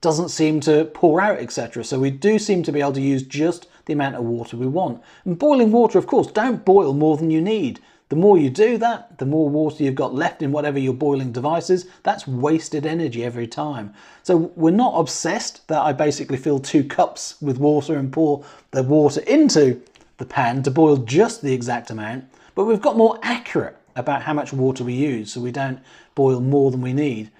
doesn't 0.00 0.28
seem 0.28 0.60
to 0.60 0.84
pour 0.86 1.20
out, 1.20 1.38
etc. 1.38 1.84
So 1.84 1.98
we 1.98 2.10
do 2.10 2.38
seem 2.38 2.62
to 2.64 2.72
be 2.72 2.80
able 2.80 2.92
to 2.92 3.00
use 3.00 3.22
just 3.22 3.68
the 3.86 3.92
amount 3.92 4.16
of 4.16 4.24
water 4.24 4.56
we 4.56 4.66
want. 4.66 5.02
And 5.24 5.38
boiling 5.38 5.72
water, 5.72 5.98
of 5.98 6.06
course, 6.06 6.26
don't 6.26 6.64
boil 6.64 6.92
more 6.92 7.16
than 7.16 7.30
you 7.30 7.40
need. 7.40 7.80
The 8.08 8.16
more 8.16 8.38
you 8.38 8.50
do 8.50 8.78
that, 8.78 9.18
the 9.18 9.26
more 9.26 9.48
water 9.48 9.82
you've 9.82 9.96
got 9.96 10.14
left 10.14 10.40
in 10.40 10.52
whatever 10.52 10.78
your 10.78 10.94
boiling 10.94 11.32
device 11.32 11.70
is. 11.70 11.88
That's 12.04 12.26
wasted 12.26 12.86
energy 12.86 13.24
every 13.24 13.48
time. 13.48 13.92
So 14.22 14.52
we're 14.54 14.70
not 14.70 14.94
obsessed 14.94 15.66
that 15.68 15.82
I 15.82 15.92
basically 15.92 16.36
fill 16.36 16.60
two 16.60 16.84
cups 16.84 17.40
with 17.42 17.58
water 17.58 17.96
and 17.96 18.12
pour 18.12 18.44
the 18.70 18.84
water 18.84 19.22
into 19.22 19.82
the 20.18 20.24
pan 20.24 20.62
to 20.62 20.70
boil 20.70 20.96
just 20.98 21.42
the 21.42 21.52
exact 21.52 21.90
amount, 21.90 22.24
but 22.54 22.64
we've 22.64 22.80
got 22.80 22.96
more 22.96 23.18
accurate 23.22 23.76
about 23.96 24.22
how 24.22 24.32
much 24.32 24.52
water 24.52 24.84
we 24.84 24.94
use 24.94 25.32
so 25.32 25.40
we 25.40 25.50
don't 25.50 25.80
boil 26.14 26.40
more 26.40 26.70
than 26.70 26.80
we 26.80 26.92
need. 26.92 27.30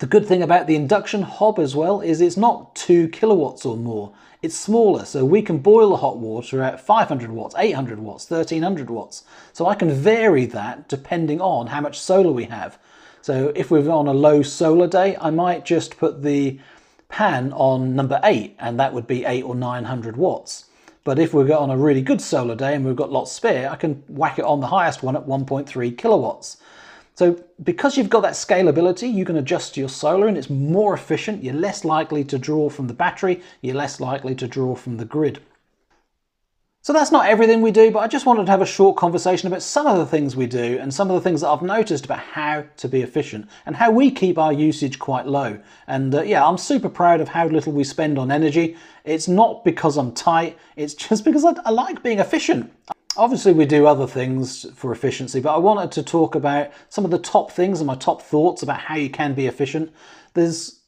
The 0.00 0.06
good 0.06 0.24
thing 0.24 0.42
about 0.42 0.66
the 0.66 0.76
induction 0.76 1.20
hob 1.20 1.58
as 1.58 1.76
well 1.76 2.00
is 2.00 2.22
it's 2.22 2.38
not 2.38 2.74
2 2.74 3.08
kilowatts 3.08 3.66
or 3.66 3.76
more. 3.76 4.14
It's 4.40 4.56
smaller, 4.56 5.04
so 5.04 5.26
we 5.26 5.42
can 5.42 5.58
boil 5.58 5.90
the 5.90 5.98
hot 5.98 6.16
water 6.16 6.62
at 6.62 6.80
500 6.80 7.30
watts, 7.30 7.54
800 7.58 7.98
watts, 7.98 8.30
1300 8.30 8.88
watts. 8.88 9.24
So 9.52 9.66
I 9.66 9.74
can 9.74 9.92
vary 9.92 10.46
that 10.46 10.88
depending 10.88 11.42
on 11.42 11.66
how 11.66 11.82
much 11.82 12.00
solar 12.00 12.32
we 12.32 12.44
have. 12.44 12.78
So 13.20 13.52
if 13.54 13.70
we're 13.70 13.90
on 13.90 14.06
a 14.06 14.14
low 14.14 14.40
solar 14.40 14.86
day, 14.86 15.18
I 15.20 15.28
might 15.28 15.66
just 15.66 15.98
put 15.98 16.22
the 16.22 16.58
pan 17.10 17.52
on 17.52 17.94
number 17.94 18.20
8, 18.24 18.56
and 18.58 18.80
that 18.80 18.94
would 18.94 19.06
be 19.06 19.26
8 19.26 19.42
or 19.42 19.54
900 19.54 20.16
watts. 20.16 20.64
But 21.04 21.18
if 21.18 21.34
we've 21.34 21.46
got 21.46 21.60
on 21.60 21.68
a 21.68 21.76
really 21.76 22.00
good 22.00 22.22
solar 22.22 22.56
day 22.56 22.74
and 22.74 22.86
we've 22.86 22.96
got 22.96 23.12
lots 23.12 23.32
spare, 23.32 23.70
I 23.70 23.76
can 23.76 24.02
whack 24.08 24.38
it 24.38 24.46
on 24.46 24.60
the 24.60 24.68
highest 24.68 25.02
one 25.02 25.14
at 25.14 25.26
1.3 25.26 25.98
kilowatts. 25.98 26.56
So 27.14 27.42
because 27.62 27.96
you've 27.96 28.08
got 28.08 28.22
that 28.22 28.32
scalability, 28.32 29.12
you 29.12 29.24
can 29.24 29.36
adjust 29.36 29.76
your 29.76 29.88
solar 29.88 30.26
and 30.26 30.38
it's 30.38 30.50
more 30.50 30.94
efficient. 30.94 31.44
You're 31.44 31.54
less 31.54 31.84
likely 31.84 32.24
to 32.24 32.38
draw 32.38 32.70
from 32.70 32.86
the 32.86 32.94
battery. 32.94 33.42
You're 33.60 33.74
less 33.74 34.00
likely 34.00 34.34
to 34.36 34.48
draw 34.48 34.74
from 34.74 34.96
the 34.96 35.04
grid. 35.04 35.40
So 36.82 36.94
that's 36.94 37.12
not 37.12 37.26
everything 37.26 37.60
we 37.60 37.72
do, 37.72 37.90
but 37.90 37.98
I 37.98 38.06
just 38.06 38.24
wanted 38.24 38.46
to 38.46 38.50
have 38.50 38.62
a 38.62 38.66
short 38.66 38.96
conversation 38.96 39.46
about 39.46 39.60
some 39.60 39.86
of 39.86 39.98
the 39.98 40.06
things 40.06 40.34
we 40.34 40.46
do 40.46 40.78
and 40.80 40.94
some 40.94 41.10
of 41.10 41.14
the 41.14 41.20
things 41.20 41.42
that 41.42 41.48
I've 41.48 41.60
noticed 41.60 42.06
about 42.06 42.20
how 42.20 42.64
to 42.78 42.88
be 42.88 43.02
efficient 43.02 43.50
and 43.66 43.76
how 43.76 43.90
we 43.90 44.10
keep 44.10 44.38
our 44.38 44.50
usage 44.50 44.98
quite 44.98 45.26
low. 45.26 45.60
And 45.86 46.14
uh, 46.14 46.22
yeah, 46.22 46.42
I'm 46.42 46.56
super 46.56 46.88
proud 46.88 47.20
of 47.20 47.28
how 47.28 47.48
little 47.48 47.74
we 47.74 47.84
spend 47.84 48.18
on 48.18 48.32
energy. 48.32 48.78
It's 49.04 49.28
not 49.28 49.62
because 49.62 49.98
I'm 49.98 50.12
tight, 50.12 50.56
it's 50.74 50.94
just 51.08 51.22
because 51.22 51.44
I, 51.44 51.52
I 51.66 51.70
like 51.70 52.02
being 52.02 52.18
efficient. 52.18 52.72
Obviously 53.16 53.52
we 53.52 53.66
do 53.66 53.86
other 53.86 54.06
things 54.06 54.66
for 54.74 54.92
efficiency, 54.92 55.40
but 55.40 55.54
I 55.54 55.58
wanted 55.58 55.90
to 55.92 56.02
talk 56.02 56.34
about 56.34 56.70
some 56.88 57.04
of 57.04 57.10
the 57.10 57.18
top 57.18 57.50
things 57.50 57.80
and 57.80 57.86
my 57.86 57.96
top 57.96 58.22
thoughts 58.22 58.62
about 58.62 58.80
how 58.80 58.94
you 58.94 59.10
can 59.10 59.34
be 59.34 59.46
efficient. 59.46 59.92
There's 60.34 60.80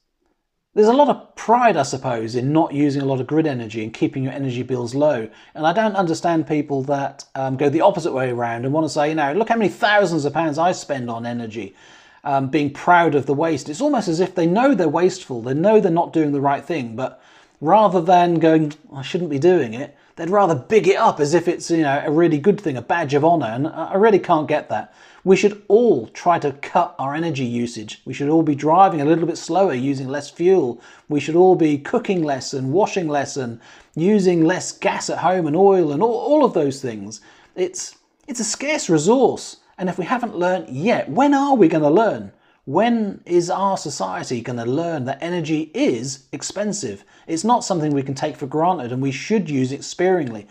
there's 0.74 0.88
a 0.88 0.92
lot 0.94 1.08
of 1.08 1.36
pride, 1.36 1.76
I 1.76 1.82
suppose, 1.82 2.34
in 2.34 2.50
not 2.50 2.72
using 2.72 3.02
a 3.02 3.04
lot 3.04 3.20
of 3.20 3.26
grid 3.26 3.46
energy 3.46 3.84
and 3.84 3.92
keeping 3.92 4.24
your 4.24 4.32
energy 4.32 4.62
bills 4.62 4.94
low. 4.94 5.28
And 5.54 5.66
I 5.66 5.74
don't 5.74 5.96
understand 5.96 6.46
people 6.46 6.82
that 6.84 7.26
um, 7.34 7.58
go 7.58 7.68
the 7.68 7.82
opposite 7.82 8.12
way 8.12 8.30
around 8.30 8.64
and 8.64 8.72
want 8.72 8.86
to 8.86 8.88
say, 8.88 9.10
you 9.10 9.14
know, 9.14 9.34
look 9.34 9.50
how 9.50 9.56
many 9.56 9.68
thousands 9.68 10.24
of 10.24 10.32
pounds 10.32 10.56
I 10.56 10.72
spend 10.72 11.10
on 11.10 11.26
energy, 11.26 11.76
um, 12.24 12.48
being 12.48 12.72
proud 12.72 13.14
of 13.14 13.26
the 13.26 13.34
waste. 13.34 13.68
It's 13.68 13.82
almost 13.82 14.08
as 14.08 14.18
if 14.18 14.34
they 14.34 14.46
know 14.46 14.74
they're 14.74 14.88
wasteful, 14.88 15.42
they 15.42 15.52
know 15.52 15.78
they're 15.78 15.92
not 15.92 16.14
doing 16.14 16.32
the 16.32 16.40
right 16.40 16.64
thing, 16.64 16.96
but 16.96 17.22
rather 17.62 18.00
than 18.00 18.40
going, 18.40 18.74
I 18.92 19.02
shouldn't 19.02 19.30
be 19.30 19.38
doing 19.38 19.72
it, 19.72 19.96
they'd 20.16 20.28
rather 20.28 20.54
big 20.54 20.88
it 20.88 20.96
up 20.96 21.20
as 21.20 21.32
if 21.32 21.46
it's 21.46 21.70
you 21.70 21.82
know 21.82 22.02
a 22.04 22.10
really 22.10 22.38
good 22.38 22.60
thing, 22.60 22.76
a 22.76 22.82
badge 22.82 23.14
of 23.14 23.24
honour, 23.24 23.46
and 23.46 23.68
I 23.68 23.94
really 23.94 24.18
can't 24.18 24.48
get 24.48 24.68
that. 24.68 24.92
We 25.24 25.36
should 25.36 25.62
all 25.68 26.08
try 26.08 26.40
to 26.40 26.50
cut 26.54 26.96
our 26.98 27.14
energy 27.14 27.44
usage. 27.44 28.02
We 28.04 28.14
should 28.14 28.28
all 28.28 28.42
be 28.42 28.56
driving 28.56 29.00
a 29.00 29.04
little 29.04 29.26
bit 29.26 29.38
slower, 29.38 29.74
using 29.74 30.08
less 30.08 30.28
fuel. 30.28 30.80
We 31.08 31.20
should 31.20 31.36
all 31.36 31.54
be 31.54 31.78
cooking 31.78 32.24
less 32.24 32.52
and 32.52 32.72
washing 32.72 33.06
less 33.06 33.36
and 33.36 33.60
using 33.94 34.44
less 34.44 34.72
gas 34.72 35.08
at 35.08 35.18
home 35.18 35.46
and 35.46 35.54
oil 35.54 35.92
and 35.92 36.02
all, 36.02 36.14
all 36.14 36.44
of 36.44 36.54
those 36.54 36.82
things. 36.82 37.20
It's, 37.54 37.94
it's 38.26 38.40
a 38.40 38.44
scarce 38.44 38.90
resource. 38.90 39.58
And 39.78 39.88
if 39.88 39.98
we 39.98 40.04
haven't 40.04 40.36
learned 40.36 40.68
yet, 40.68 41.08
when 41.08 41.32
are 41.32 41.54
we 41.54 41.68
going 41.68 41.84
to 41.84 41.90
learn? 41.90 42.32
When 42.64 43.22
is 43.26 43.50
our 43.50 43.76
society 43.76 44.40
going 44.40 44.58
to 44.58 44.64
learn 44.64 45.04
that 45.06 45.18
energy 45.20 45.72
is 45.74 46.28
expensive? 46.30 47.04
It's 47.26 47.42
not 47.42 47.64
something 47.64 47.92
we 47.92 48.04
can 48.04 48.14
take 48.14 48.36
for 48.36 48.46
granted 48.46 48.92
and 48.92 49.02
we 49.02 49.10
should 49.10 49.50
use 49.50 49.72
it 49.72 49.82
sparingly. 49.82 50.46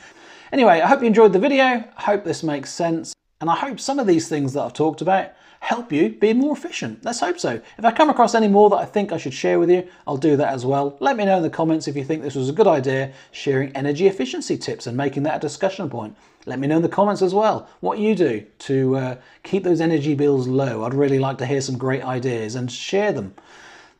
Anyway, 0.51 0.81
I 0.81 0.87
hope 0.87 0.99
you 0.99 1.07
enjoyed 1.07 1.31
the 1.31 1.39
video. 1.39 1.63
I 1.63 2.01
hope 2.01 2.25
this 2.25 2.43
makes 2.43 2.69
sense. 2.69 3.13
And 3.39 3.49
I 3.49 3.55
hope 3.55 3.79
some 3.79 3.97
of 3.97 4.07
these 4.07 4.27
things 4.27 4.51
that 4.53 4.61
I've 4.61 4.73
talked 4.73 5.01
about 5.01 5.31
help 5.61 5.91
you 5.91 6.09
be 6.09 6.33
more 6.33 6.55
efficient. 6.55 7.05
Let's 7.05 7.19
hope 7.19 7.39
so. 7.39 7.61
If 7.77 7.85
I 7.85 7.91
come 7.91 8.09
across 8.09 8.35
any 8.35 8.47
more 8.47 8.69
that 8.71 8.77
I 8.77 8.85
think 8.85 9.11
I 9.11 9.17
should 9.17 9.33
share 9.33 9.59
with 9.59 9.69
you, 9.69 9.87
I'll 10.07 10.17
do 10.17 10.35
that 10.35 10.53
as 10.53 10.65
well. 10.65 10.97
Let 10.99 11.15
me 11.15 11.23
know 11.23 11.37
in 11.37 11.43
the 11.43 11.49
comments 11.49 11.87
if 11.87 11.95
you 11.95 12.03
think 12.03 12.23
this 12.23 12.35
was 12.35 12.49
a 12.49 12.53
good 12.53 12.67
idea, 12.67 13.13
sharing 13.31 13.73
energy 13.75 14.07
efficiency 14.07 14.57
tips 14.57 14.87
and 14.87 14.97
making 14.97 15.23
that 15.23 15.37
a 15.37 15.39
discussion 15.39 15.89
point. 15.89 16.17
Let 16.47 16.59
me 16.59 16.67
know 16.67 16.77
in 16.77 16.81
the 16.81 16.89
comments 16.89 17.21
as 17.21 17.35
well 17.35 17.69
what 17.79 17.99
you 17.99 18.15
do 18.15 18.43
to 18.59 18.95
uh, 18.97 19.15
keep 19.43 19.63
those 19.63 19.81
energy 19.81 20.15
bills 20.15 20.47
low. 20.47 20.83
I'd 20.83 20.95
really 20.95 21.19
like 21.19 21.37
to 21.37 21.45
hear 21.45 21.61
some 21.61 21.77
great 21.77 22.03
ideas 22.03 22.55
and 22.55 22.71
share 22.71 23.13
them. 23.13 23.35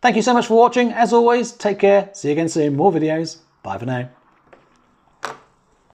Thank 0.02 0.16
you 0.16 0.24
so 0.24 0.34
much 0.34 0.48
for 0.48 0.58
watching. 0.58 0.92
As 0.92 1.14
always, 1.14 1.52
take 1.52 1.78
care. 1.78 2.10
See 2.14 2.30
you 2.30 2.32
again 2.34 2.50
soon. 2.50 2.76
More 2.76 2.92
videos. 2.92 3.38
Bye 3.62 3.78
for 3.78 3.86
now. 3.86 4.10